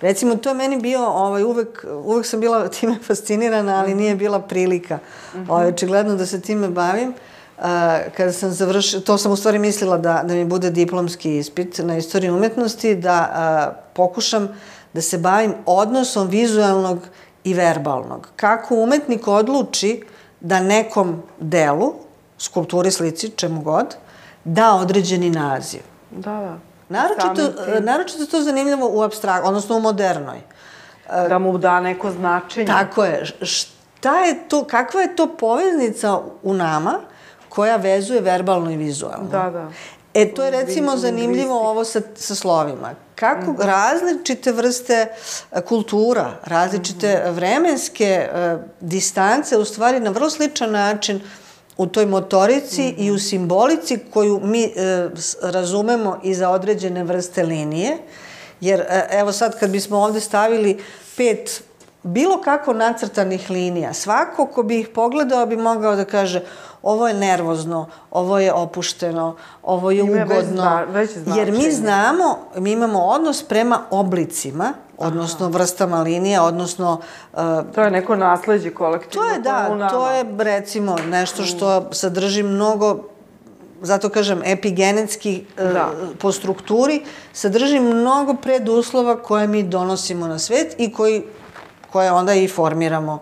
[0.00, 4.40] Recimo, to je meni bio, ovaj, uvek, uvek sam bila time fascinirana, ali nije bila
[4.40, 4.98] prilika.
[5.48, 7.08] Ovaj, očigledno da se time bavim.
[7.08, 7.64] Uh,
[8.16, 11.96] kada sam završila, to sam u stvari mislila da, da mi bude diplomski ispit na
[11.96, 14.48] istoriji umetnosti, da uh, pokušam
[14.92, 16.98] da se bavim odnosom vizualnog
[17.44, 18.28] i verbalnog.
[18.36, 20.02] Kako umetnik odluči
[20.42, 21.94] da nekom delu,
[22.38, 23.96] skulpturi, slici, čemu god,
[24.44, 25.80] da određeni naziv.
[26.10, 26.58] Da, da.
[26.88, 30.40] Naročito, naročito to zanimljivo u abstrakt, odnosno u modernoj.
[31.28, 32.66] Da mu da neko značenje.
[32.66, 33.24] Tako je.
[33.42, 37.00] Šta je to, kakva je to poveznica u nama
[37.48, 39.28] koja vezuje verbalno i vizualno?
[39.30, 39.68] Da, da.
[40.14, 42.90] E, to je recimo zanimljivo ovo sa, sa slovima.
[43.14, 45.06] Kako različite vrste
[45.52, 48.28] e, kultura, različite vremenske e,
[48.80, 51.20] distance, u stvari na vrlo sličan način
[51.76, 54.72] u toj motorici i u simbolici koju mi
[55.14, 57.98] s- razumemo i za određene vrste linije.
[58.60, 60.82] Jer, e, evo sad kad bismo ovde stavili
[61.16, 61.62] pet
[62.02, 66.42] bilo kako nacrtanih linija, svako ko bi ih pogledao bi mogao da kaže
[66.82, 67.80] ovo je nervozno,
[68.10, 70.52] ovo je opušteno, ovo je Ima već ugodno.
[70.52, 72.24] zna- već jer mi znamo,
[72.56, 77.00] mi imamo odnos prema oblicima, odnosno vrstama linija, odnosno
[77.32, 77.38] uh,
[77.74, 79.22] To je neko nasledđe kolektivno.
[79.22, 82.98] to je da, to je recimo nešto što sadrži mnogo
[83.82, 85.90] zato kažem epigenetski e, Da.
[86.14, 87.02] po strukturi
[87.32, 91.22] sadrži mnogo preduslova koje mi donosimo na svet i koji
[91.92, 93.18] koje onda i formiramo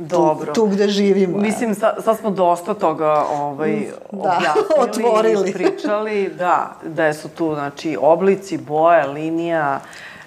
[0.00, 0.46] Dobro.
[0.46, 1.38] tu, tu gde živimo.
[1.38, 4.18] Mislim, sad, sad smo dosta toga ovaj, Da,
[4.76, 5.52] objasnili otvorili.
[5.52, 9.80] pričali, da, da su tu, znači, oblici, boje, linija,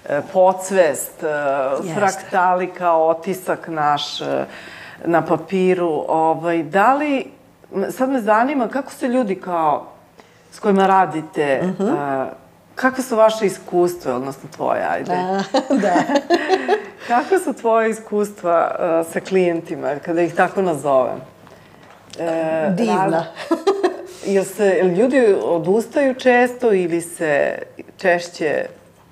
[0.06, 1.26] e, podsvest, e,
[1.78, 1.94] Jeste.
[1.94, 4.44] fraktali kao otisak naš e,
[5.04, 6.04] na papiru.
[6.08, 7.26] Ovaj, da li,
[7.90, 9.86] sad me zanima kako se ljudi kao
[10.50, 11.88] s kojima radite, Mhm.
[11.88, 12.26] e,
[12.74, 15.16] kakve su vaše iskustva, odnosno tvoje, ajde.
[15.70, 15.94] da.
[17.08, 21.16] Kako su tvoje iskustva uh, sa klijentima, kada ih tako nazovem?
[22.18, 23.26] E, Divna.
[23.50, 23.56] raz-
[24.26, 27.58] Jel se jel ljudi odustaju često ili se
[27.96, 28.66] češće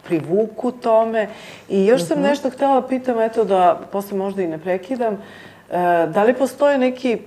[0.05, 1.29] privuku tome?
[1.69, 5.17] I još sam nešto htela da pitam, eto da posle možda i ne prekidam, e,
[6.07, 7.19] da li postoje neki,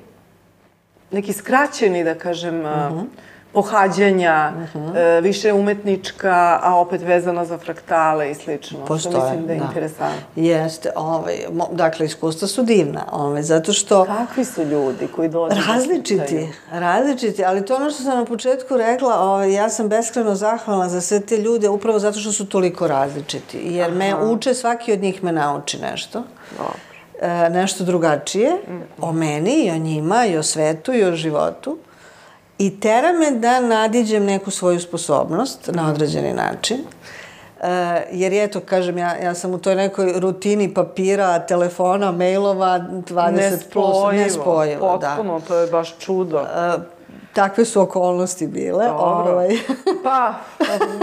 [1.12, 3.02] neki skraćeni, da kažem, uh
[3.56, 4.52] pohađanja,
[4.96, 8.78] e, više umetnička, a opet vezana za fraktale i slično.
[8.78, 9.66] što Postoje, mislim da je da.
[9.66, 10.26] interesantno.
[10.36, 14.06] Jeste, ovaj, mo, dakle, iskustva su divna, ovaj, zato što...
[14.06, 15.56] Kakvi su ljudi koji dođu?
[15.56, 16.48] da Različiti, pitaju?
[16.72, 21.02] različiti, ali to ono što sam na početku rekla, ovaj, ja sam beskreno zahvalna za
[21.02, 25.24] sve te ljude upravo zato što su toliko različiti, jer me uče, svaki od njih
[25.24, 26.24] me nauči nešto.
[26.58, 26.74] Dobro.
[27.22, 28.52] E, nešto drugačije
[29.02, 31.78] o meni i o njima i o svetu i o životu
[32.58, 36.78] i tera me da nadiđem neku svoju sposobnost na određeni način.
[37.62, 43.58] E, jer eto, kažem, ja, ja sam u toj nekoj rutini papira, telefona, mailova, 20
[43.74, 44.98] plus, nespojivo.
[44.98, 45.08] da.
[45.08, 46.40] Potpuno, to je baš čudo.
[46.40, 46.95] E,
[47.36, 48.86] takve su okolnosti bile.
[48.86, 49.32] Dobro.
[49.32, 49.50] Ovaj.
[50.04, 50.34] Pa,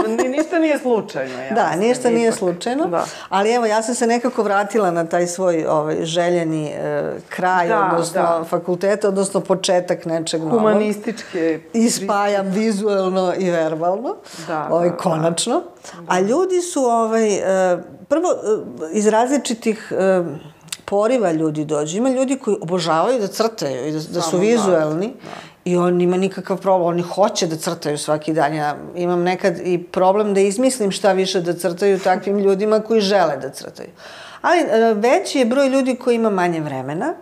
[0.07, 1.41] ni, ništa nije slučajno.
[1.43, 2.39] Ja da, ništa nije ipak.
[2.39, 2.85] slučajno.
[2.85, 3.05] Da.
[3.29, 7.89] Ali evo, ja sam se nekako vratila na taj svoj ovaj, željeni e, kraj, Da,
[7.91, 8.43] odnosno da.
[8.49, 10.59] fakulteta, odnosno početak nečeg novog.
[10.59, 11.59] Humanističke...
[11.73, 14.15] I spajam vizuelno i verbalno,
[14.47, 15.01] Da, ovaj, da, da.
[15.01, 15.61] konačno.
[16.07, 17.77] A ljudi su, ovaj, e,
[18.09, 20.23] prvo, e, iz različitih e,
[20.85, 21.97] poriva ljudi dođu.
[21.97, 25.13] Ima ljudi koji obožavaju da crtaju i da, da su Samo vizuelni
[25.65, 28.53] i on nima nikakav problem, oni hoće da crtaju svaki dan.
[28.53, 33.37] Ja imam nekad i problem da izmislim šta više da crtaju takvim ljudima koji žele
[33.37, 33.89] da crtaju.
[34.41, 37.13] Ali e, veći je broj ljudi koji ima manje vremena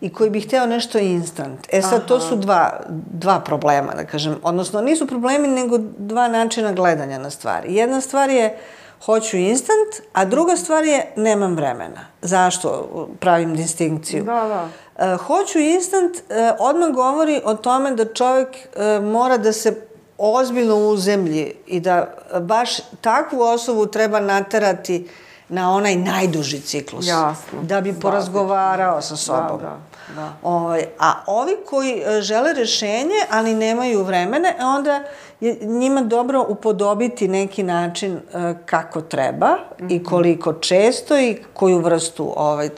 [0.00, 1.66] i koji bi hteo nešto instant.
[1.72, 2.80] E sad, to su dva,
[3.12, 4.36] dva problema, da kažem.
[4.42, 7.74] Odnosno, nisu problemi, nego dva načina gledanja na stvari.
[7.74, 8.58] Jedna stvar je
[9.04, 12.00] hoću instant, a druga stvar je nemam vremena.
[12.22, 12.88] Zašto
[13.20, 14.24] pravim distinkciju?
[14.24, 14.68] Da, da.
[14.98, 19.88] E, hoću instant e, odmah govori o tome da čovjek e, mora da se
[20.18, 22.70] ozbiljno uzemlji i da baš
[23.00, 25.08] takvu osobu treba naterati
[25.48, 27.06] na onaj najduži ciklus.
[27.06, 27.62] Jasno.
[27.62, 28.10] Da bi Bazično.
[28.10, 29.58] porazgovarao sa sobom.
[29.60, 29.78] Da, da,
[30.14, 30.32] da.
[30.42, 35.02] Ovaj, a ovi koji e, žele rešenje, ali nemaju vremena, e, onda
[35.40, 38.20] je njima dobro upodobiti neki način e,
[38.66, 39.86] kako treba Mhm.
[39.90, 42.68] i koliko često i koju vrstu ovaj,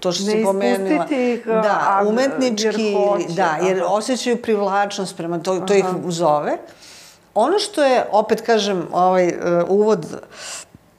[0.00, 0.94] to što Ne si pomenula.
[0.94, 3.86] ispustiti ih, da, umetnički, jer hoće, da, jer aha.
[3.88, 6.58] osjećaju privlačnost prema to, to ih zove.
[7.34, 9.34] Ono što je, opet kažem, ovaj,
[9.68, 10.06] uvod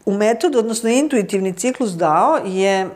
[0.10, 2.92] u metod, odnosno intuitivni ciklus dao je uh,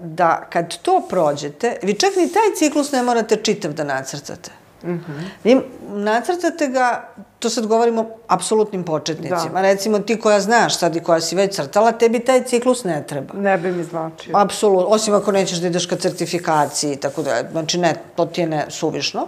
[0.00, 4.50] da kad to prođete, vi čak ni taj ciklus ne morate čitav da nacrtate.
[4.82, 5.22] Mm -hmm.
[5.44, 9.52] Vi nacrtate ga, to sad govorimo o apsolutnim početnicima.
[9.52, 9.60] Da.
[9.60, 13.34] Recimo ti koja znaš sad i koja si već crtala, tebi taj ciklus ne treba.
[13.34, 14.32] Ne bi mi značio.
[14.36, 18.40] Apsolutno, osim ako nećeš da ideš ka certifikaciji i tako da, znači ne, to ti
[18.40, 19.26] je ne suvišno.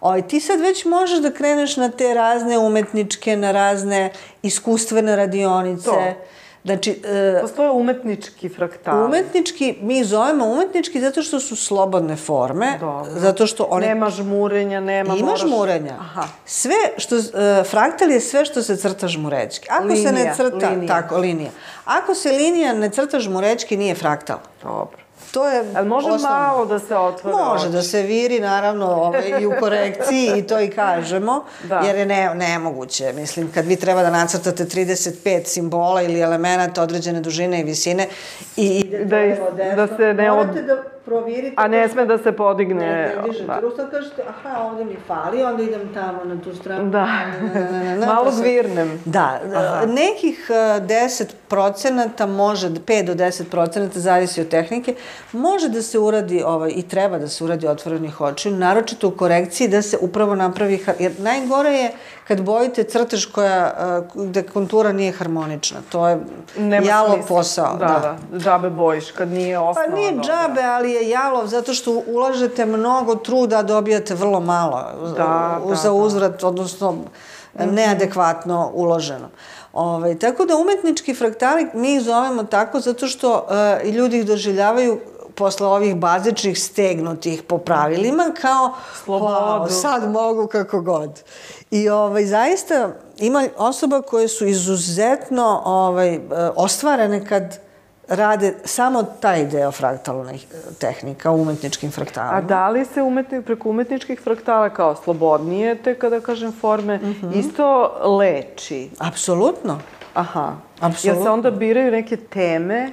[0.00, 4.12] Ovaj, ti sad već možeš da kreneš na te razne umetničke, na razne
[4.42, 5.84] iskustvene radionice.
[5.84, 6.37] To.
[6.64, 9.04] Znači, e, Postoje umetnički fraktali.
[9.04, 13.10] umetnički, mi zovemo umetnički zato što su slobodne forme, Dobro.
[13.14, 13.86] zato što oni...
[13.86, 15.14] Nema žmurenja, nema...
[15.14, 15.40] Ima moraš...
[15.40, 15.94] žmurenja.
[16.00, 16.24] Aha.
[16.44, 17.22] Sve što, uh,
[17.70, 19.68] fraktal je sve što se crta žmurečki.
[19.70, 20.88] Ako se ne Linija, crta, linija.
[20.88, 21.50] tako, linija.
[21.84, 24.38] Ako se linija ne crta žmurečki, nije fraktal.
[24.62, 25.07] Dobro.
[25.30, 26.36] To je Ali može osnovno.
[26.38, 27.72] malo da se otvore Može oči?
[27.72, 31.78] da se viri, naravno, ovaj, i u korekciji i to i kažemo, Da.
[31.78, 33.12] jer je ne, nemoguće.
[33.12, 35.10] Mislim, kad vi treba da nacrtate 35
[35.44, 38.06] simbola ili elemenata određene dužine i visine
[38.56, 39.44] i idete Da desno,
[39.76, 40.76] da se ne od- morate da
[41.08, 41.54] provirite...
[41.56, 42.86] A ne sme da se podigne...
[42.86, 43.60] Ne, ne dižete da.
[43.60, 46.90] ruku, sad kažete, aha, ovde mi fali, onda idem tamo na tu stranu.
[46.90, 47.06] Da.
[47.06, 49.02] Na, na, na, na, na, Malo pa gvirnem.
[49.04, 49.86] Da, Aha.
[49.86, 54.94] nekih uh, 10 procenata može, 5 do 10 procenata, zavisi od tehnike,
[55.32, 59.68] može da se uradi ovaj, i treba da se uradi otvorenih očiju, naročito u korekciji
[59.68, 61.90] da se upravo napravi, jer najgore je
[62.28, 63.72] kad bojite crtež koja,
[64.14, 65.78] gde kontura nije harmonična.
[65.88, 66.18] To je
[66.58, 67.28] Nema jalov smisla.
[67.28, 67.76] posao.
[67.76, 70.24] Da, da, džabe bojiš kad nije osnova Pa nije dobra.
[70.26, 74.84] džabe, ali je jalov zato što ulažete mnogo truda, a dobijate vrlo malo
[75.16, 75.92] Da, u- da, za da.
[75.92, 76.94] uzvrat, odnosno
[77.56, 79.28] neadekvatno uloženo.
[79.72, 83.46] Ovaj, tako da umetnički fraktali mi ih zovemo tako zato što
[83.82, 85.00] uh, ljudi ih doživljavaju
[85.38, 88.72] posle ovih bazičnih stegnutih po pravilima kao
[89.04, 89.34] Slobodu.
[89.34, 91.22] "Wow, sad mogu kako god.
[91.70, 96.20] I ovaj, zaista ima osoba koje su izuzetno ovaj,
[96.56, 97.58] ostvarene kad
[98.08, 102.34] rade samo taj deo fraktalnih e, tehnika u umetničkim fraktalima.
[102.34, 107.30] A da li se umetni, preko umetničkih fraktala kao slobodnije, te kada kažem forme, Mhm.
[107.34, 108.90] isto leči?
[108.98, 109.78] Apsolutno.
[110.14, 110.52] Aha.
[110.80, 111.10] Apsolutno.
[111.12, 112.92] Jel se onda biraju neke teme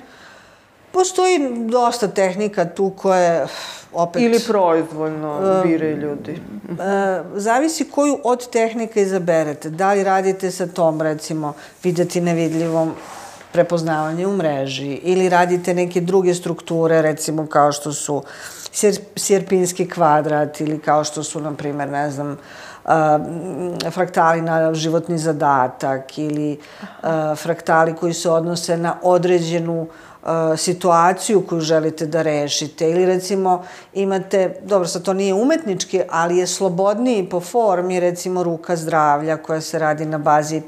[0.95, 1.39] Postoji
[1.69, 3.47] dosta tehnika tu koje
[3.93, 4.21] opet...
[4.21, 6.31] ili proizvoljno biraju ljudi?
[6.31, 9.69] E, zavisi koju od tehnika izaberete.
[9.69, 12.93] Da li radite sa tom, recimo, videti nevidljivom
[13.51, 18.23] prepoznavanje u mreži ili radite neke druge strukture, recimo kao što su
[18.71, 22.37] sjer, sjerpinski kvadrat ili kao što su, na primer, ne znam,
[22.85, 26.59] m, fraktali na životni zadatak ili
[27.01, 29.87] a, fraktali koji se odnose na određenu
[30.57, 36.47] situaciju koju želite da rešite ili recimo imate, dobro sad to nije umetnički, ali je
[36.47, 40.61] slobodniji po formi recimo ruka zdravlja koja se radi na bazi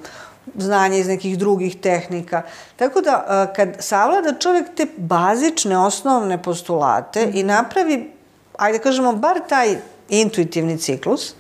[0.56, 2.42] znanja iz nekih drugih tehnika.
[2.76, 8.14] Tako da a, kad savlada čovjek te bazične osnovne postulate i napravi,
[8.58, 9.76] ajde kažemo, bar taj
[10.10, 11.34] intuitivni ciklus,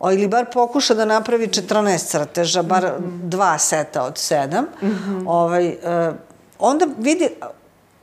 [0.00, 2.92] o, ili bar pokuša da napravi 14 crteža, bar
[3.22, 4.66] dva seta od sedam,
[5.26, 6.12] ovaj, e,
[6.58, 7.30] onda vidi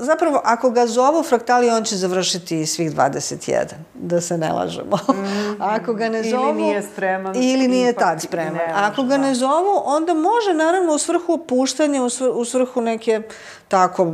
[0.04, 4.99] zapravo, ako ga zovu fraktali, on će završiti svih 21, da se ne lažemo.
[5.14, 6.43] Mm, ako ga ne zovu...
[6.43, 7.36] Ili nije spreman.
[7.36, 8.54] Ili nije tad spreman.
[8.54, 9.18] Ne, ako ga da.
[9.18, 13.22] ne zovu, onda može, naravno, u svrhu opuštanja, u, svr, u svrhu neke
[13.68, 14.14] tako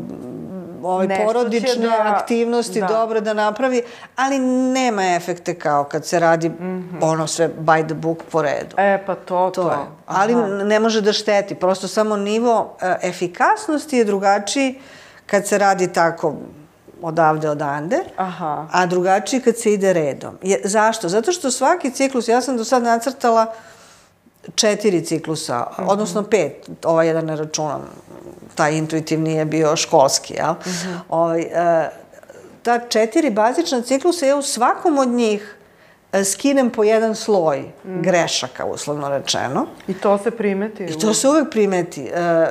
[0.84, 2.88] ovaj, porodične da, aktivnosti da.
[2.88, 3.82] dobre da napravi,
[4.16, 6.98] ali nema efekte kao kad se radi mm -hmm.
[7.02, 8.76] ono sve by the book po redu.
[8.78, 9.76] E, pa to, to, to je.
[9.76, 9.88] Aha.
[10.06, 10.36] Ali
[10.66, 14.80] ne može da šteti, prosto samo nivo uh, efikasnosti je drugačiji
[15.30, 16.36] kad se radi tako
[17.02, 18.68] odavde odande, Aha.
[18.72, 20.38] a drugačiji kad se ide redom.
[20.42, 21.10] Je, zašto?
[21.10, 23.54] Zato što svaki ciklus, ja sam do sad nacrtala
[24.56, 25.88] četiri ciklusa, mm -hmm.
[25.88, 27.82] odnosno pet, ovaj jedan ne računam,
[28.56, 30.52] taj intuitivni je bio školski, jel?
[30.52, 30.98] Mm -hmm.
[31.10, 31.90] ovaj, e,
[32.64, 35.56] ta četiri bazična ciklusa, ja u svakom od njih
[36.12, 38.02] e, skinem po jedan sloj mm.
[38.02, 39.66] grešaka, uslovno rečeno.
[39.88, 40.84] I to se primeti?
[40.84, 42.10] I to se uvek primeti.
[42.14, 42.48] E,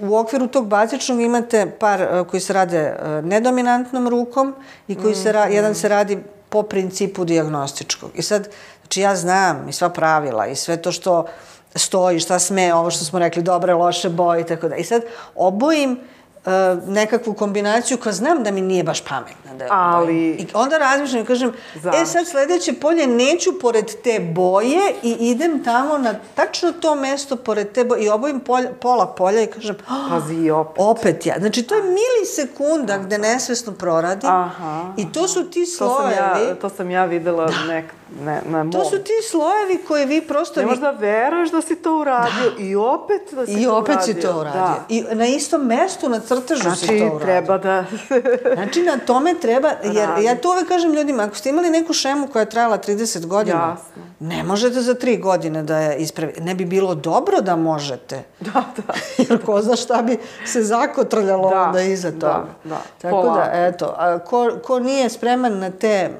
[0.00, 4.54] u okviru tog bazičnog imate par e, koji se rade e, nedominantnom rukom
[4.88, 6.18] i koji se ra, jedan se radi
[6.48, 8.10] po principu diagnostičkog.
[8.14, 8.48] I sad,
[8.80, 11.26] znači ja znam i sva pravila i sve to što
[11.74, 14.76] stoji, šta sme, ovo što smo rekli, dobre, loše boje i tako da.
[14.76, 15.02] I sad
[15.34, 16.00] obojim
[16.46, 19.54] uh, nekakvu kombinaciju koja znam da mi nije baš pametna.
[19.58, 20.28] Da Ali...
[20.28, 22.02] I onda razmišljam i kažem, Zašto?
[22.02, 27.36] e sad sledeće polje neću pored te boje i idem tamo na tačno to mesto
[27.36, 30.76] pored te boje i obojim polja, pola polja i kažem, oh, Pazi, opet.
[30.78, 31.34] Opet ja.
[31.38, 33.02] Znači, to je milisekunda Aha.
[33.02, 34.94] gde nesvesno proradim Aha.
[34.96, 36.16] i to su ti slojevi.
[36.16, 37.74] To sam ja, to sam ja videla da.
[37.74, 37.84] nek,
[38.24, 38.72] ne, na mom.
[38.72, 40.60] To su ti slojevi koje vi prosto...
[40.60, 42.62] Ne možda veruješ da si to uradio da.
[42.62, 44.14] i opet da si I to opet uradio.
[44.14, 44.60] si to uradio.
[44.60, 44.84] Da.
[44.88, 47.08] I na istom mestu, na crtežu znači, si to uradio.
[47.08, 47.84] Znači, treba da...
[48.56, 52.28] znači, na tome treba, jer ja to uvek kažem ljudima, ako ste imali neku šemu
[52.28, 54.02] koja je trajala 30 godina, Jasno.
[54.20, 56.40] ne možete za tri godine da je ispravite.
[56.40, 58.22] Ne bi bilo dobro da možete.
[58.46, 58.94] Da, da.
[59.28, 62.46] jer ko zna šta bi se zakotrljalo da, onda iza da, toga.
[62.64, 62.80] Da, da.
[63.02, 63.34] Tako Pola.
[63.34, 66.10] da, eto, a ko, ko nije spreman na te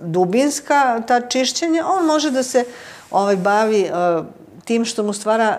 [0.00, 2.64] dubinska ta čišćenja, on može da se
[3.10, 4.26] ovaj bavi uh,
[4.64, 5.58] tim što mu stvara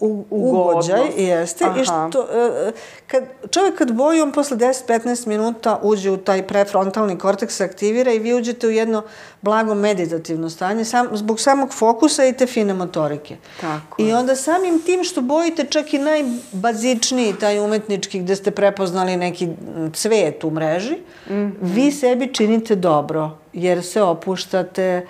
[0.00, 1.80] uh, ugođaj, jeste, Aha.
[1.80, 2.74] i što, uh,
[3.06, 8.12] kad, čovjek kad boji, on posle 10-15 minuta uđe u taj prefrontalni korteks, se aktivira
[8.12, 9.02] i vi uđete u jedno
[9.42, 13.36] blago meditativno stanje, sam, zbog samog fokusa i te fine motorike.
[13.60, 19.16] Tako I onda samim tim što bojite čak i najbazičniji, taj umetnički, gde ste prepoznali
[19.16, 19.48] neki
[19.92, 20.94] cvet u mreži,
[21.28, 21.54] mm -hmm.
[21.60, 25.06] vi sebi činite dobro, jer se opuštate, E,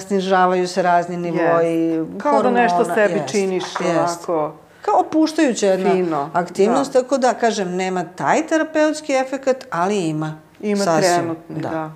[0.00, 2.18] snižavaju se razni nivoji yes.
[2.18, 2.56] Kao hormona.
[2.56, 3.30] da nešto sebi yes.
[3.30, 3.96] činiš yes.
[3.96, 4.52] ovako
[4.82, 6.30] kao opuštajuća jedna Fino.
[6.32, 7.02] aktivnost, da.
[7.02, 10.40] tako da, kažem, nema taj terapeutski efekat, ali ima.
[10.60, 11.12] Ima Sasvim.
[11.14, 11.68] trenutni, da.
[11.68, 11.90] da.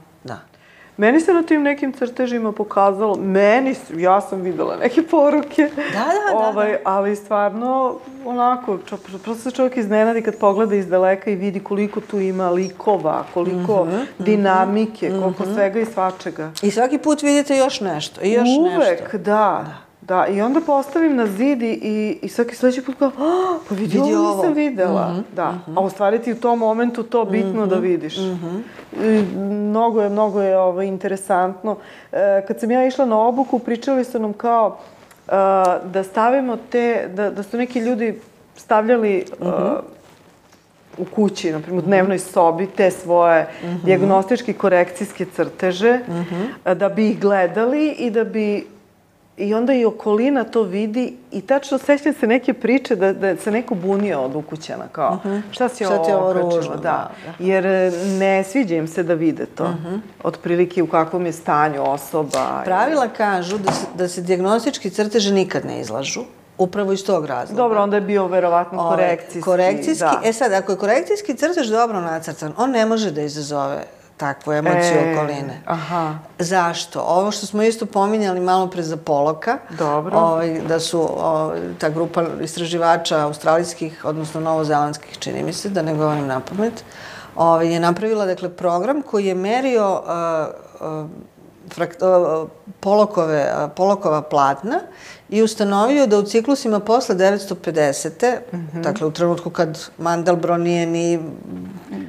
[0.97, 1.07] Da.
[1.07, 5.63] Meni se na tim nekim crtežima pokazalo, meni, ja sam videla neke poruke.
[5.77, 6.49] Da, da, da.
[6.49, 6.79] Ovaj, da.
[6.85, 12.01] Ali stvarno, onako, čo, prosto se čovjek iznenadi kad pogleda iz daleka i vidi koliko
[12.01, 15.23] tu ima likova, koliko mm -hmm, dinamike, mm -hmm.
[15.23, 16.51] koliko svega i svačega.
[16.63, 18.93] I svaki put vidite još nešto, i još Uvek, nešto.
[19.03, 19.65] Uvek, da.
[19.67, 19.86] da.
[20.09, 23.75] Da, i onda postavim na zid i, i, i svaki sledeći put kao, oh, pa
[23.75, 25.09] vidi, vidi ovo nisam videla.
[25.09, 25.79] Mm -hmm, da, mm -hmm.
[25.79, 28.17] a u stvari ti u tom momentu to bitno mm -hmm, da vidiš.
[28.17, 28.61] Mm -hmm.
[29.05, 31.77] I, mnogo je, mnogo je ovo, ovaj, interesantno.
[32.13, 34.79] E, kad sam ja išla na obuku, pričali su nam kao
[35.29, 35.31] e,
[35.85, 38.21] da stavimo te, da, da su neki ljudi
[38.57, 39.81] stavljali mm -hmm.
[40.99, 43.85] u kući, na primjer, u dnevnoj sobi, te svoje mm -hmm.
[43.85, 46.75] diagnostički korekcijske crteže, mm -hmm.
[46.75, 48.76] da bi ih gledali i da bi
[49.37, 53.51] I onda i okolina to vidi i tačno sećam se neke priče da, da se
[53.51, 55.35] neko bunio od ukućana, kao uh mhm.
[55.35, 55.43] -huh.
[55.51, 56.81] šta si šta ovo okrećila, da.
[56.83, 57.11] da.
[57.39, 59.65] Jer e, ne sviđa im se da vide to.
[59.65, 59.89] Uh mhm.
[59.89, 60.01] -huh.
[60.25, 62.63] Otprilike u kakvom je stanju osoba.
[62.65, 66.21] Pravila kažu da se, da se diagnostički crteže nikad ne izlažu.
[66.59, 67.63] Upravo iz tog razloga.
[67.63, 69.41] Dobro, onda je bio verovatno Ove, korekcijski.
[69.41, 70.21] Korekcijski, da.
[70.25, 73.85] e sad, ako je korekcijski crtež dobro nacrtan, on ne može da izazove
[74.17, 75.61] takvu emociju e, okoline.
[75.67, 76.15] Aha.
[76.39, 77.01] Zašto?
[77.01, 80.19] Ovo što smo isto pominjali malo pre za Poloka, Dobro.
[80.19, 85.95] Ovaj, da su o, ta grupa istraživača australijskih, odnosno novozelandskih, čini mi se, da ne
[85.95, 86.85] govorim na pamet,
[87.37, 91.11] ovaj, je napravila dakle, program koji je merio uh, uh,
[91.75, 91.99] frakt,
[92.81, 94.81] polokove, polokova platna
[95.29, 98.37] i ustanovio da u ciklusima posle 950.
[98.53, 98.83] Mm -hmm.
[98.83, 101.21] dakle u trenutku kad Mandelbrot nije ni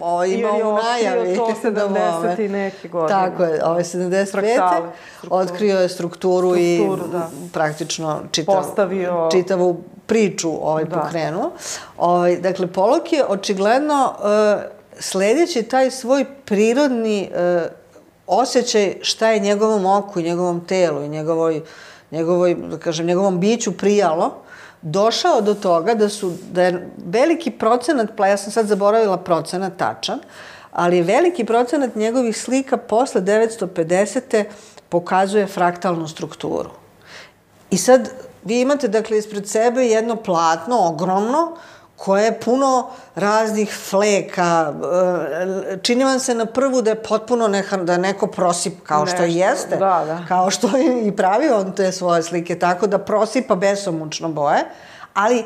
[0.01, 1.35] ovo imao u najavi.
[1.35, 3.19] to 70 i neke godine.
[3.19, 4.87] Tako je, ovo je 75.
[5.29, 7.29] Otkrio je strukturu, strukturu i da.
[7.53, 9.29] praktično čitav, Postavio...
[9.31, 10.99] čitavu priču ovaj da.
[10.99, 11.51] pokrenuo.
[11.97, 14.61] Ovaj, dakle, Polok je očigledno uh,
[14.99, 17.61] sledeći taj svoj prirodni uh,
[18.27, 21.61] osjećaj šta je njegovom oku i njegovom telu i njegovoj,
[22.11, 24.33] njegovoj, da kažem, njegovom biću prijalo,
[24.81, 30.19] došao do toga da su, da je veliki procenat, ja sam sad zaboravila procenat tačan,
[30.71, 34.43] ali veliki procenat njegovih slika posle 950.
[34.89, 36.69] pokazuje fraktalnu strukturu.
[37.71, 38.09] I sad
[38.43, 41.57] vi imate, dakle, ispred sebe jedno platno, ogromno,
[41.97, 44.73] koje je puno raznih fleka.
[45.71, 49.03] E, čini vam se na prvu da je potpuno neha, da je neko prosip, kao
[49.03, 49.77] Nešto, što jeste.
[49.77, 50.25] Da, da.
[50.27, 54.65] Kao što je i pravio on te svoje slike, tako da prosipa besomučno boje.
[55.13, 55.39] Ali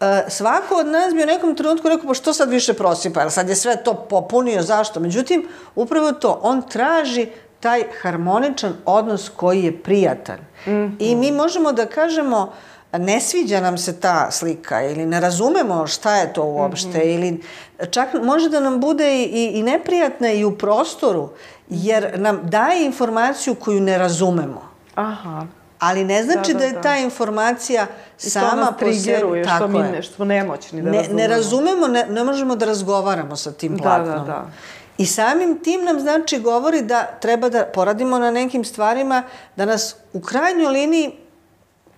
[0.00, 3.30] e, svako od nas bi u nekom trenutku rekao, pa što sad više prosipa, jer
[3.30, 5.00] sad je sve to popunio, zašto?
[5.00, 7.28] Međutim, upravo to, on traži
[7.60, 10.38] taj harmoničan odnos koji je prijatan.
[10.66, 10.96] Mm -hmm.
[10.98, 15.86] I mi možemo da kažemo, uh, ne sviđa nam se ta slika ili ne razumemo
[15.86, 17.14] šta je to uopšte mm -hmm.
[17.14, 17.42] ili
[17.90, 21.28] čak može da nam bude i, i, neprijatna i u prostoru
[21.68, 24.62] jer nam daje informaciju koju ne razumemo.
[24.94, 25.46] Aha.
[25.78, 27.86] Ali ne znači da, da, da, da je ta informacija
[28.22, 29.44] I sama po sebi.
[29.44, 31.18] Tako što mi ne, što smo nemoćni da ne, razumemo.
[31.18, 34.18] Ne razumemo, ne, ne možemo da razgovaramo sa tim platnom.
[34.18, 34.50] Da, da, da.
[34.98, 39.22] I samim tim nam znači govori da treba da poradimo na nekim stvarima,
[39.56, 41.21] da nas u krajnjoj liniji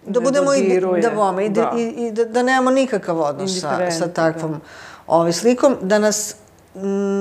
[0.06, 1.78] da budemo i da bome i da, da.
[1.78, 4.58] i, i da, da nemamo nikakav odnos sa, sa takvom da.
[5.06, 6.34] ovaj slikom, da nas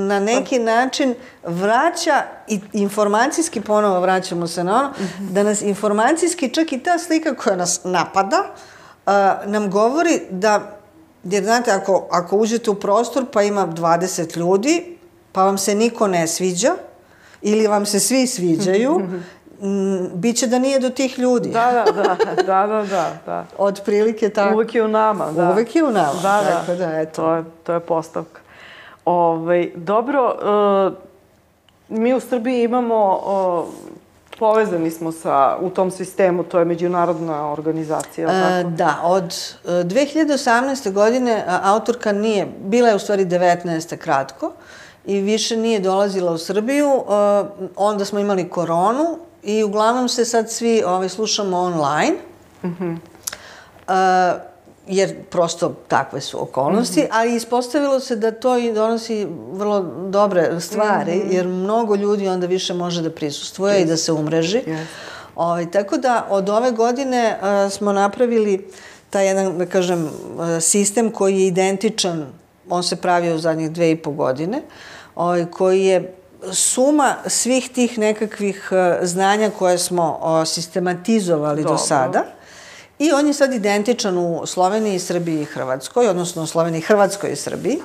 [0.08, 0.64] na neki pa.
[0.64, 5.32] način vraća i informacijski ponovo vraćamo se na ono, mm -hmm.
[5.32, 8.44] da nas informacijski čak i ta slika koja nas napada
[9.06, 9.14] uh,
[9.46, 10.80] nam govori da
[11.24, 14.98] jer znate ako, ako uđete u prostor pa ima 20 ljudi
[15.32, 16.76] pa vam se niko ne sviđa
[17.42, 19.02] ili vam se svi sviđaju
[19.64, 21.50] Mm, biće da nije do tih ljudi.
[21.50, 23.12] Da, da, da, da, da, da.
[23.26, 23.46] da.
[23.58, 24.56] Od prilike tako.
[24.56, 25.50] Uvek je u nama, da.
[25.52, 26.20] Uvek je u nama.
[26.22, 26.60] Da, da.
[26.60, 27.22] Tako da, eto.
[27.22, 28.42] To je, to je postavka.
[29.06, 30.36] Ove, ovaj, dobro,
[31.90, 33.74] uh, mi u Srbiji imamo, uh,
[34.40, 38.76] povezani smo sa, u tom sistemu, to je međunarodna organizacija, e, tako?
[38.76, 39.24] Da, od
[39.66, 40.92] 2018.
[40.92, 43.98] godine autorka nije, bila je u stvari 19.
[43.98, 44.52] kratko,
[45.06, 47.04] i više nije dolazila u Srbiju.
[47.76, 52.16] Onda smo imali koronu I uglavnom se sad svi ovaj, slušamo online.
[52.64, 52.98] Mm -hmm.
[53.88, 54.42] uh,
[54.88, 57.12] jer prosto takve su okolnosti, mm -hmm.
[57.12, 61.34] ali ispostavilo se da to i donosi vrlo dobre stvari, mm -hmm.
[61.34, 63.82] jer mnogo ljudi onda više može da prisustvuje yes.
[63.82, 64.62] i da se umreži.
[64.68, 64.86] Yes.
[65.36, 68.68] Ovaj, tako da od ove godine uh, smo napravili
[69.10, 70.12] taj jedan, da kažem, uh,
[70.62, 72.26] sistem koji je identičan,
[72.70, 74.62] on se pravio u zadnjih dve i po godine,
[75.16, 76.14] ovaj, koji je
[76.52, 81.78] suma svih tih nekakvih e, znanja koje smo sistematizovali Dobro.
[81.78, 82.24] do sada.
[83.00, 87.36] I on je sad identičan u Sloveniji, Srbiji i Hrvatskoj, odnosno u Sloveniji, Hrvatskoj i
[87.36, 87.80] Srbiji.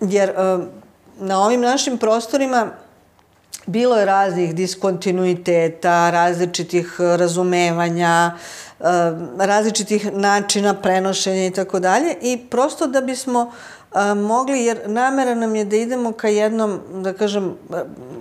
[0.00, 0.34] Jer e,
[1.18, 2.70] na ovim našim prostorima
[3.66, 8.36] bilo je raznih diskontinuiteta, različitih razumevanja,
[8.80, 8.84] e,
[9.38, 12.16] različitih načina prenošenja i tako dalje.
[12.22, 16.80] I prosto da bismo uh, a, mogli, jer namera nam je da idemo ka jednom,
[16.94, 17.56] da kažem,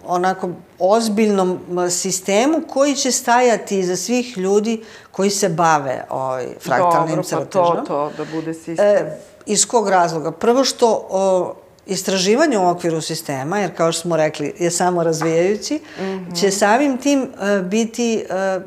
[0.05, 0.49] onako
[0.79, 1.59] ozbiljnom
[1.89, 7.47] sistemu koji će stajati iza svih ljudi koji se bave ovaj, fraktalnim crtežom.
[7.53, 8.85] Dobro, pa to, to, da bude sistem.
[8.85, 10.31] E, iz kog razloga?
[10.31, 11.53] Prvo što o,
[11.85, 16.39] istraživanje u okviru sistema, jer kao što smo rekli, je samo razvijajući, mm -hmm.
[16.39, 18.25] će samim tim uh, biti
[18.57, 18.63] uh,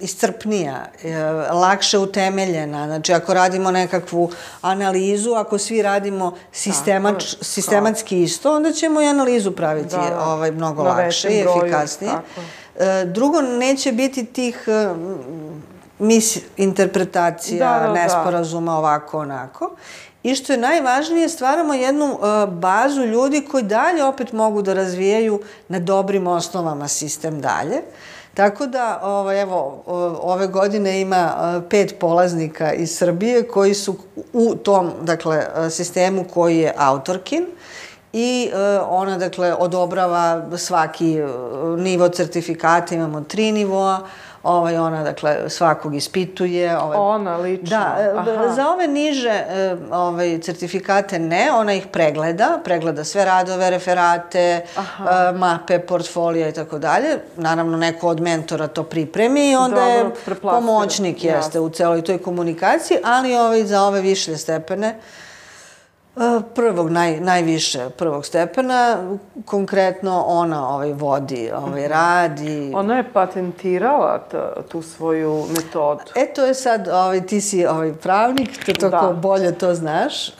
[0.00, 1.16] iscrpnija, e,
[1.52, 2.86] lakše utemeljena.
[2.86, 4.30] Znači, ako radimo nekakvu
[4.60, 10.50] analizu, ako svi radimo sistemač, tako, sistematski isto, onda ćemo i analizu praviti da, ovaj,
[10.50, 12.12] mnogo lakše i efikasnije.
[12.78, 14.94] E, drugo, neće biti tih e,
[15.98, 18.02] mis interpretacija, da, da, da.
[18.02, 18.78] nesporazuma, da.
[18.78, 19.70] ovako, onako.
[20.22, 25.40] I što je najvažnije, stvaramo jednu uh, bazu ljudi koji dalje opet mogu da razvijaju
[25.68, 27.76] na dobrim osnovama sistem dalje.
[27.76, 29.82] Uh, Tako da, ovaj, evo,
[30.22, 33.96] ove godine ima pet polaznika iz Srbije koji su
[34.32, 37.46] u tom, dakle, sistemu koji je autorkin
[38.12, 38.50] i
[38.88, 41.18] ona, dakle, odobrava svaki
[41.78, 44.00] nivo sertifikata, imamo tri nivoa,
[44.44, 46.78] ovaj, ona, dakle, svakog ispituje.
[46.78, 47.78] Ovaj, ona, lično?
[47.78, 48.48] Da, e, Aha.
[48.54, 55.28] za ove niže e, ovaj, certifikate ne, ona ih pregleda, pregleda sve radove, referate, Aha.
[55.28, 57.18] E, mape, portfolija i tako dalje.
[57.36, 62.18] Naravno, neko od mentora to pripremi i onda Dobro, je pomoćnik jeste u celoj toj
[62.18, 64.94] komunikaciji, ali ovaj, za ove višlje stepene
[66.54, 68.96] prvog, naj, najviše prvog stepena,
[69.44, 71.92] konkretno ona ovaj, vodi ovaj mhm.
[71.92, 72.72] rad i...
[72.74, 74.28] Ona je patentirala
[74.68, 76.02] tu svoju metodu.
[76.16, 79.12] E, to je sad, ovaj, ti si ovaj, pravnik, te toko da.
[79.12, 80.28] bolje to znaš.
[80.28, 80.34] Uh,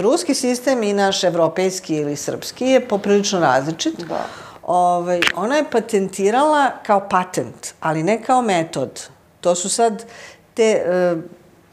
[0.00, 4.06] ruski sistem i naš evropejski ili srpski je poprilično različit.
[4.08, 4.26] Da.
[4.62, 9.08] Ovaj, ona je patentirala kao patent, ali ne kao metod.
[9.40, 10.04] To su sad
[10.54, 10.82] te
[11.14, 11.22] uh,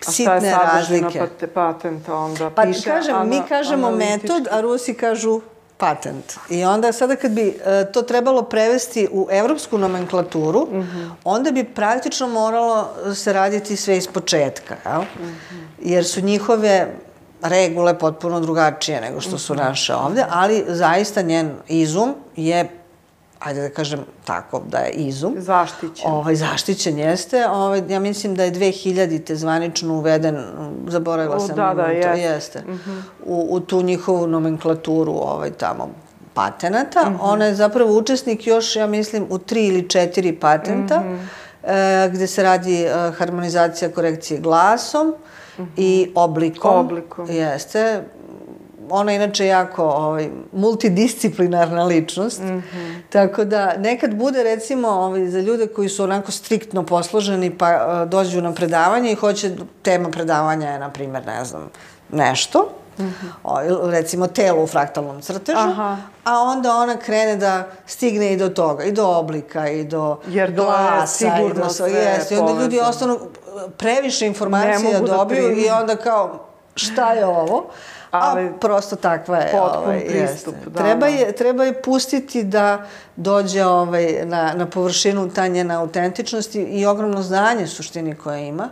[0.07, 1.19] sitne A šta je sadržina razlike.
[1.19, 2.49] pat- patenta onda?
[2.49, 4.27] Pa Piše kažem, mi ana- kažemo analitički.
[4.27, 5.41] metod, a Rusi kažu
[5.77, 6.35] patent.
[6.49, 11.09] I onda sada kad bi e, to trebalo prevesti u evropsku nomenklaturu, Mhm.
[11.23, 15.01] onda bi praktično moralo se raditi sve iz početka, jel?
[15.01, 15.33] Mhm.
[15.81, 16.87] Jer su njihove
[17.41, 19.37] regule potpuno drugačije nego što Mhm.
[19.37, 22.69] su naše ovde, ali zaista njen izum je
[23.39, 25.35] ajde da kažem tako, da je izum.
[25.37, 26.11] Zaštićen.
[26.11, 27.47] Ovaj, zaštićen jeste.
[27.49, 30.37] Ovaj, ja mislim da je 2000-te zvanično uveden,
[30.87, 31.55] zaboravila O, sam.
[31.55, 32.21] da, da, to jeste.
[32.21, 32.63] jeste.
[33.25, 35.89] U, u tu njihovu nomenklaturu ovaj, tamo
[36.33, 37.11] patenata.
[37.21, 41.03] Ona je zapravo učesnik još, ja mislim, u tri ili četiri patenta,
[41.63, 45.15] e, gde se radi e, harmonizacija korekcije glasom
[45.77, 46.75] i oblikom.
[46.75, 47.29] Oblikom.
[47.29, 48.03] Jeste.
[48.89, 52.41] Ona je inače jako ovaj, multidisciplinarna ličnost.
[53.09, 58.05] Tako da nekad bude recimo ovaj, za ljude koji su onako striktno posloženi pa eh,
[58.05, 61.69] dođu na predavanje i hoće, tema predavanja je na primjer, ne znam,
[62.11, 62.69] nešto.
[63.43, 65.97] O, ili recimo telo u fraktalnom crtežu, Aha.
[66.23, 70.49] a onda ona krene da stigne i do toga, i do oblika, i do Jer
[70.49, 73.19] je glasa, i sigurno do sve Jeste, i onda ljudi ostanu
[73.77, 77.65] previše informacija mogu da dobiju i onda kao šta je ovo?
[78.21, 79.51] Ali a prosto takva je.
[79.51, 80.69] potpun ovaj, pristup, jeste.
[80.69, 81.07] da, treba, da.
[81.07, 82.85] je, treba je pustiti da
[83.15, 88.69] dođe ovaj, na, na površinu ta njena autentičnost i, i ogromno znanje suštini koje ima.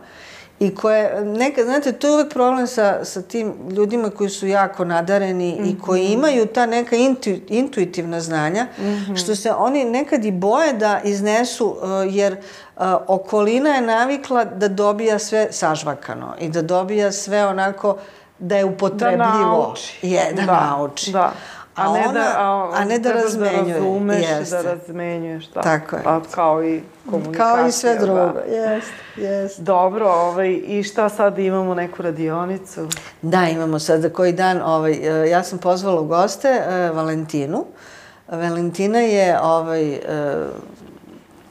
[0.60, 4.86] I koje, neka, znate, to je uvek problem sa, sa tim ljudima koji su jako
[4.86, 6.14] nadareni i koji Mhm.
[6.14, 8.68] imaju ta neka intu, intuitivna znanja,
[9.16, 11.78] što se oni nekad i boje da iznesu, uh,
[12.16, 17.98] jer uh, okolina je navikla da dobija sve sažvakano i da dobija sve onako
[18.44, 19.26] da je upotrebljivo.
[19.42, 20.00] nauči.
[20.02, 21.12] Je, da, Da, nauči.
[21.12, 21.32] da.
[21.76, 23.64] A, ne ona- da, a, a ne da trebaš razmenjuje.
[23.66, 24.56] Da razumeš, Jeste.
[24.56, 25.62] da razmenjuješ, da.
[25.62, 26.04] Tako je.
[26.04, 27.46] Pa kao i komunikacija.
[27.48, 28.20] Kao i sve drugo.
[28.20, 28.40] Da.
[28.42, 29.62] Jeste, jeste.
[29.62, 32.88] Dobro, ovaj, i šta sad imamo neku radionicu?
[33.22, 34.92] Da, imamo sad za koji dan, ovaj,
[35.24, 37.66] e, ja sam pozvala u goste e, Valentinu.
[38.28, 40.00] Valentina je, ovaj, e,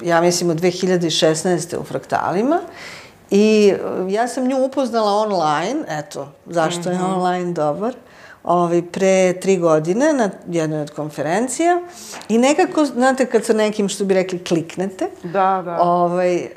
[0.03, 1.77] ja mislim, od 2016.
[1.77, 2.59] u fraktalima
[3.33, 7.95] i e, ja sam nju upoznala online, eto, zašto je online dobar,
[8.45, 11.81] ovaj, pre tri godine na jednoj od konferencija
[12.29, 15.79] i nekako, znate, kad sa nekim, što bi rekli, kliknete, Da, da.
[15.81, 16.51] Ovaj, e,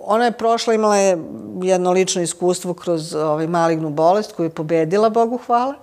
[0.00, 1.18] ona je prošla, imala je
[1.62, 5.74] jedno lično iskustvo kroz ovaj, malignu bolest koju je pobedila, Bogu hvala.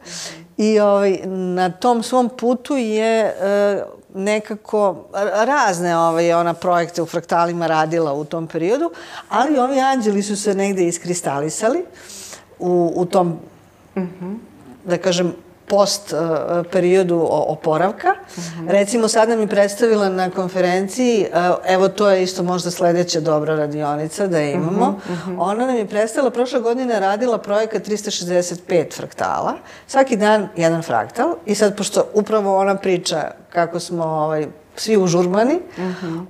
[0.57, 3.83] I ovaj, na tom svom putu je e,
[4.15, 5.05] nekako
[5.45, 8.91] razne ovaj, ona projekte u fraktalima radila u tom periodu,
[9.29, 11.85] ali ovi anđeli su se negde iskristalisali
[12.59, 13.39] u, u tom
[14.85, 15.33] da kažem,
[15.67, 18.13] post uh, periodu oporavka.
[18.67, 23.55] Recimo, sad nam je predstavila na konferenciji, uh, evo to je isto možda sledeća dobra
[23.55, 24.99] radionica da je imamo,
[25.37, 29.53] ona nam je predstavila, prošle godine radila projekat 365 fraktala,
[29.87, 31.35] svaki dan jedan fraktal.
[31.45, 35.59] I sad, pošto upravo ona priča kako smo ovaj, svi užurbani,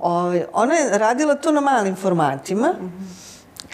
[0.00, 2.74] ovaj, ona je radila to na malim formatima,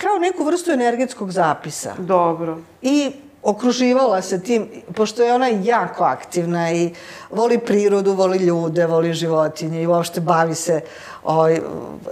[0.00, 1.94] kao neku vrstu energetskog zapisa.
[1.98, 2.58] Dobro.
[2.82, 3.12] i
[3.42, 6.90] okruživala se tim, pošto je ona jako aktivna i
[7.30, 10.80] voli prirodu, voli ljude, voli životinje i uopšte bavi se
[11.24, 11.60] ovaj,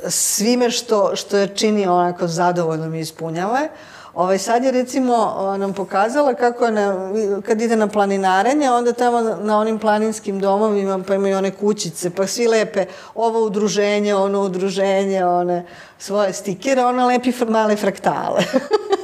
[0.09, 3.69] svime što, što je čini onako zadovoljno i ispunjava je.
[4.15, 7.13] Ovaj, sad je recimo nam pokazala kako je na,
[7.47, 12.27] kad ide na planinarenje, onda tamo na, onim planinskim domovima pa imaju one kućice, pa
[12.27, 15.67] svi lepe ovo udruženje, ono udruženje, one
[15.99, 18.43] svoje stikere, ona lepi male fraktale.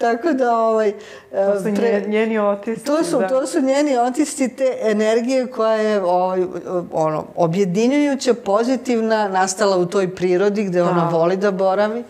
[0.12, 0.92] Tako da, ovaj...
[1.32, 2.84] To su pre- nje- njeni otisci.
[2.84, 3.28] To su, da.
[3.28, 6.44] to su njeni otisci te energije koja je ovaj,
[6.92, 11.18] ono, objedinjujuća, pozitivna, nastala u toj prirodi gde ona Da.
[11.18, 12.04] voli da boravi.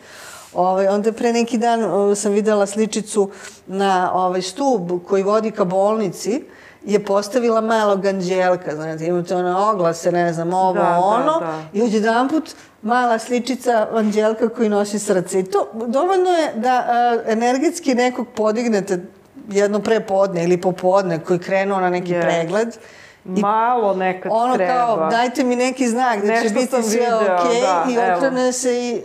[0.54, 3.30] Ovaj, onda pre neki dan uh, sam videla sličicu
[3.66, 6.42] na ovaj stub koji vodi ka bolnici
[6.84, 11.62] je postavila malog anđelka, znate, imate one oglase, ne znam, ovo, Da, da, ono, da.
[11.72, 12.50] i odjedan put
[12.82, 15.40] mala sličica anđelka koji nosi srce.
[15.40, 18.98] I to dovoljno je da uh, energetski nekog podignete
[19.48, 22.22] jedno prepodne ili popodne koji krenuo na neki Yes.
[22.22, 22.68] pregled.
[23.26, 24.72] I Malo nekad ono treba.
[24.74, 27.94] kao, dajte mi neki znak da će Nešto biti sam sve video, okej da, i
[27.94, 28.16] evo.
[28.16, 29.02] okrene se i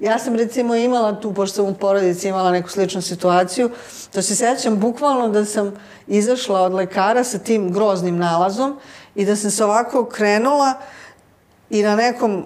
[0.00, 3.70] Ja sam recimo imala tu, pošto sam u porodici imala neku sličnu situaciju,
[4.12, 5.72] to se sećam bukvalno da sam
[6.06, 8.78] izašla od lekara sa tim groznim nalazom
[9.14, 10.74] i da sam se ovako krenula
[11.70, 12.44] i na nekom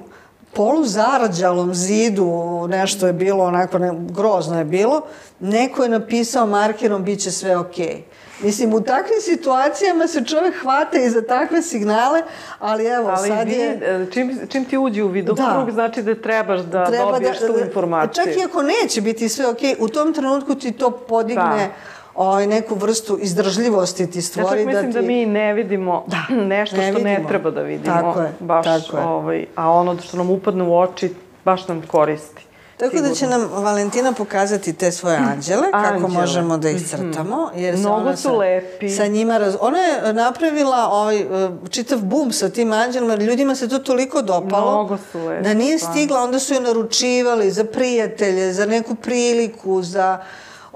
[0.57, 5.01] poluzarađalom zidu, nešto je bilo onako, ne, grozno je bilo,
[5.41, 7.87] neko je napisao markerom bit će sve okej.
[7.87, 8.01] Okay.
[8.43, 12.23] Mislim, u takvim situacijama se čovek hvata i za takve signale,
[12.59, 13.79] ali evo, ali sad vi, je...
[13.83, 15.73] e, čim, čim ti uđi u vidokrug, da.
[15.73, 18.25] znači da trebaš da Treba dobiješ da, tu informaciju.
[18.25, 21.69] Čak i ako neće biti sve okej, okay, u tom trenutku ti to podigne da
[22.17, 24.61] ovaj, neku vrstu izdržljivosti ti stvori.
[24.61, 25.03] Ja čak mislim da, ti...
[25.03, 27.19] da mi ne vidimo da, nešto ne što vidimo.
[27.19, 27.95] ne treba da vidimo.
[27.95, 29.05] Tako je, baš, tako je.
[29.05, 31.15] Ovaj, a ono što nam upadne u oči
[31.45, 32.47] baš nam koristi.
[32.77, 33.09] Tako Sigurno.
[33.09, 35.99] da će nam Valentina pokazati te svoje anđele, Anđele.
[35.99, 37.51] kako možemo da ih crtamo.
[37.55, 38.91] Jer Mnogo su sa, lepi.
[38.91, 39.57] Sa njima raz...
[39.61, 41.27] Ona je napravila ovaj, e,
[41.71, 44.73] čitav bum sa tim anđelima, ljudima se to toliko dopalo.
[44.73, 45.45] Mnogo su lepi.
[45.45, 50.19] Da nije stigla, onda su je naručivali za prijatelje, za neku priliku, za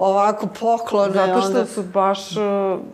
[0.01, 1.13] ovako poklone.
[1.13, 1.65] Zato što onda...
[1.65, 2.43] su baš uh,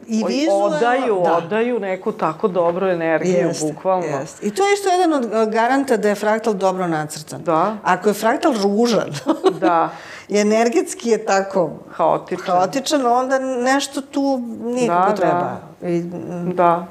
[0.08, 1.34] I vizualno, odaju, da.
[1.34, 4.06] odaju neku tako dobru energiju, jest, bukvalno.
[4.06, 4.44] Jest.
[4.44, 7.44] I to je isto jedan od uh, garanta da je fraktal dobro nacrtan.
[7.44, 7.78] Da.
[7.84, 9.10] Ako je fraktal ružan,
[9.62, 9.90] da.
[10.28, 15.58] i energetski je tako haotičan, haotičan onda nešto tu nikako da, treba.
[15.82, 15.88] Da.
[15.88, 16.88] I, mm, da.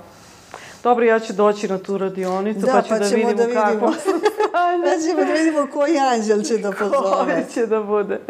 [0.82, 3.64] Dobro, ja ću doći na tu radionicu, da, pa ću pa da vidimo, da vidimo
[3.64, 3.93] kako
[4.52, 7.34] Pa ćemo da vidimo koji anđel će da pozove.
[7.34, 8.20] Koji će da bude.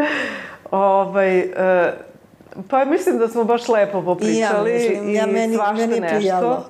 [0.76, 2.06] Ovaj, uh,
[2.68, 6.00] Pa mislim da smo baš lepo popričali I ja, mislim, ja i meni, svašta meni
[6.00, 6.16] nešto.
[6.16, 6.64] Prijalo.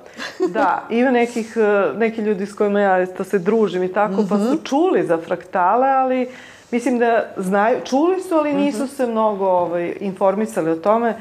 [0.47, 4.25] da, ima nekih, e, neki ljudi s kojima ja isto se družim i tako, mm
[4.25, 4.29] -hmm.
[4.29, 4.63] pa su mhm.
[4.63, 6.29] čuli za fraktale, ali
[6.71, 8.95] mislim da znaju, čuli su, ali nisu mm -hmm.
[8.95, 11.15] se mnogo ovaj, informisali o tome.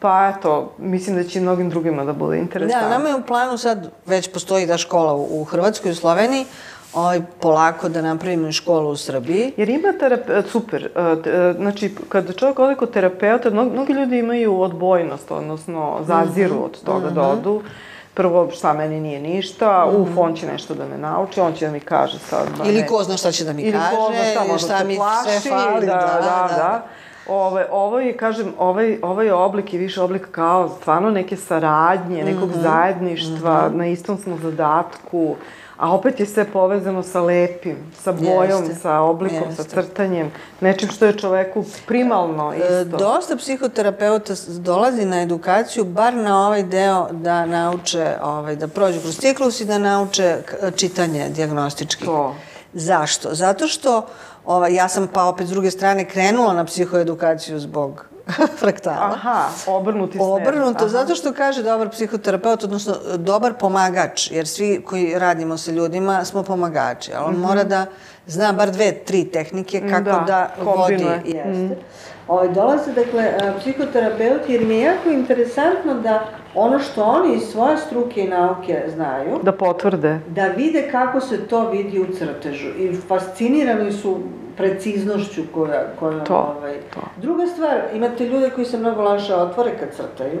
[0.00, 2.88] Pa eto, mislim da će mnogim drugima da bude interesantno.
[2.88, 5.96] Da, nama je u planu sad, već postoji da škola u, u Hrvatskoj i u
[5.96, 6.44] Sloveniji,
[6.94, 9.52] ovaj, polako da napravimo školu u Srbiji.
[9.56, 11.00] Jer ima terape, super, e,
[11.30, 16.58] e, znači kad čovjek ode kod terapeuta, mnogi, mnogi ljudi imaju odbojnost, odnosno zaziru mm
[16.58, 16.64] -hmm.
[16.64, 17.14] od toga mm -hmm.
[17.14, 17.30] da mhm.
[17.30, 17.62] odu.
[18.14, 20.02] Prvo, šta meni nije ništa, mm -hmm.
[20.02, 22.46] uf, on će nešto da me nauči, on će da mi kaže sad.
[22.58, 24.84] Da ili ko zna šta će da mi ili kaže, ko zna šta, možda šta
[24.84, 25.86] mi plaši, sve fali.
[25.86, 26.54] Da, da, da.
[26.56, 26.86] da.
[27.28, 32.48] Ove, ovo je, kažem, ovaj, ovaj oblik je više oblik kao stvarno neke saradnje, nekog
[32.48, 32.62] mm -hmm.
[32.62, 33.76] zajedništva, mm -hmm.
[33.76, 35.36] na istom smo zadatku,
[35.78, 39.62] a opet je sve povezano sa lepim, sa bojom, jeste, sa oblikom, jeste.
[39.62, 42.96] sa crtanjem, nečim što je čoveku primalno e, isto.
[42.96, 49.18] Dosta psihoterapeuta dolazi na edukaciju, bar na ovaj deo da nauče, ovaj, da prođu kroz
[49.18, 50.36] ciklus i da nauče
[50.76, 52.04] čitanje diagnostički.
[52.04, 52.34] To.
[52.72, 53.34] Zašto?
[53.34, 54.06] Zato što
[54.46, 58.04] ovaj, ja sam pa opet s druge strane krenula na psihoedukaciju zbog
[58.60, 59.10] fraktala.
[59.12, 60.28] Aha, obrnuti smer.
[60.28, 60.88] Obrnuto, Aha.
[60.88, 66.42] zato što kaže dobar psihoterapeut, odnosno dobar pomagač, jer svi koji radimo sa ljudima smo
[66.42, 67.48] pomagači, ali on mm -hmm.
[67.48, 67.86] mora da
[68.26, 71.06] zna bar dve, tri tehnike kako da, da vodi.
[71.24, 71.50] Jeste.
[71.50, 71.76] Mm.
[72.28, 77.76] Ovaj, dolaze, dakle, psihoterapeuti, jer mi je jako interesantno da ono što oni iz svoje
[77.78, 79.38] struke i nauke znaju...
[79.42, 80.20] Da potvrde.
[80.28, 82.68] Da vide kako se to vidi u crtežu.
[82.68, 84.20] I fascinirani su
[84.58, 85.84] preciznošću koja...
[85.98, 86.76] koja to, ovaj...
[86.94, 87.00] to.
[87.16, 90.40] Druga stvar, imate ljude koji se mnogo laše otvore kad crtaju.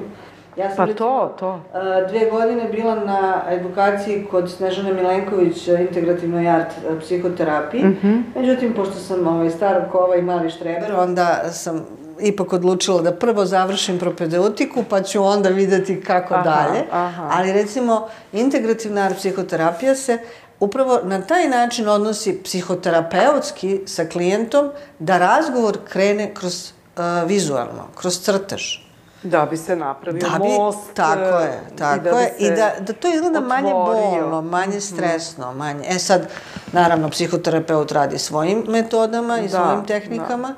[0.56, 1.60] Ja sam pa recimo, to, to.
[2.08, 7.84] dve godine bila na edukaciji kod Snežane Milenković, integrativnoj art psihoterapiji.
[7.84, 8.22] Mm -hmm.
[8.40, 11.86] Međutim, pošto sam ovaj, starog kova i mali štreber, onda sam
[12.20, 16.84] ipak odlučila da prvo završim propedeutiku, pa ću onda videti kako aha, dalje.
[16.92, 17.30] Aha.
[17.32, 20.18] Ali recimo, integrativna art psihoterapija se
[20.60, 28.20] upravo na taj način odnosi psihoterapeutski sa klijentom da razgovor krene kroz uh, vizualno, kroz
[28.20, 28.88] crtež.
[29.22, 30.94] Da bi se napravio da bi, most.
[30.94, 32.34] Tako je, tako i da je.
[32.38, 33.48] I da, da to izgleda otvorio.
[33.48, 34.80] manje bolno, manje mhm.
[34.80, 35.84] stresno, manje...
[35.88, 36.28] E sad,
[36.72, 40.54] naravno, psihoterapeut radi svojim metodama i da, svojim tehnikama, da.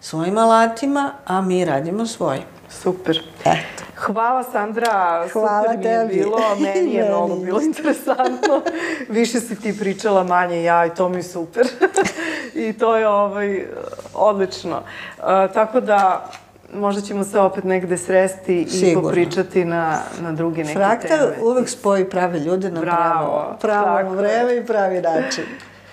[0.00, 2.44] svojim alatima, a mi radimo svojim.
[2.82, 3.22] Super.
[3.44, 3.83] Eto.
[3.96, 8.62] Hvala Sandra, Hvala super mi je bilo, meni je mnogo bilo interesantno.
[9.08, 11.66] Više si ti pričala, manje ja i to mi je super.
[12.54, 13.66] I to je ovaj,
[14.14, 14.76] odlično.
[14.76, 16.30] Uh, tako da,
[16.74, 19.00] možda ćemo se opet negde sresti Sigurno.
[19.00, 21.26] i popričati na, na druge neke Fraktal teme.
[21.26, 25.44] Fraktal uvek spoji prave ljude na pravo, pravo, pravo vreme i pravi način.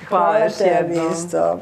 [0.10, 1.12] Hvala, Hvala još jednom.
[1.12, 1.60] Isto.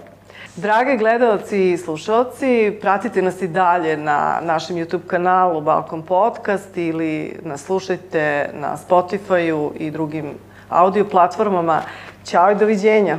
[0.62, 7.40] Drage gledalci i slušalci, pratite nas i dalje na našem YouTube kanalu Balkon Podcast ili
[7.44, 10.34] nas slušajte na Spotify-u i drugim
[10.70, 11.82] audio platformama.
[12.26, 13.18] Ćao i doviđenja!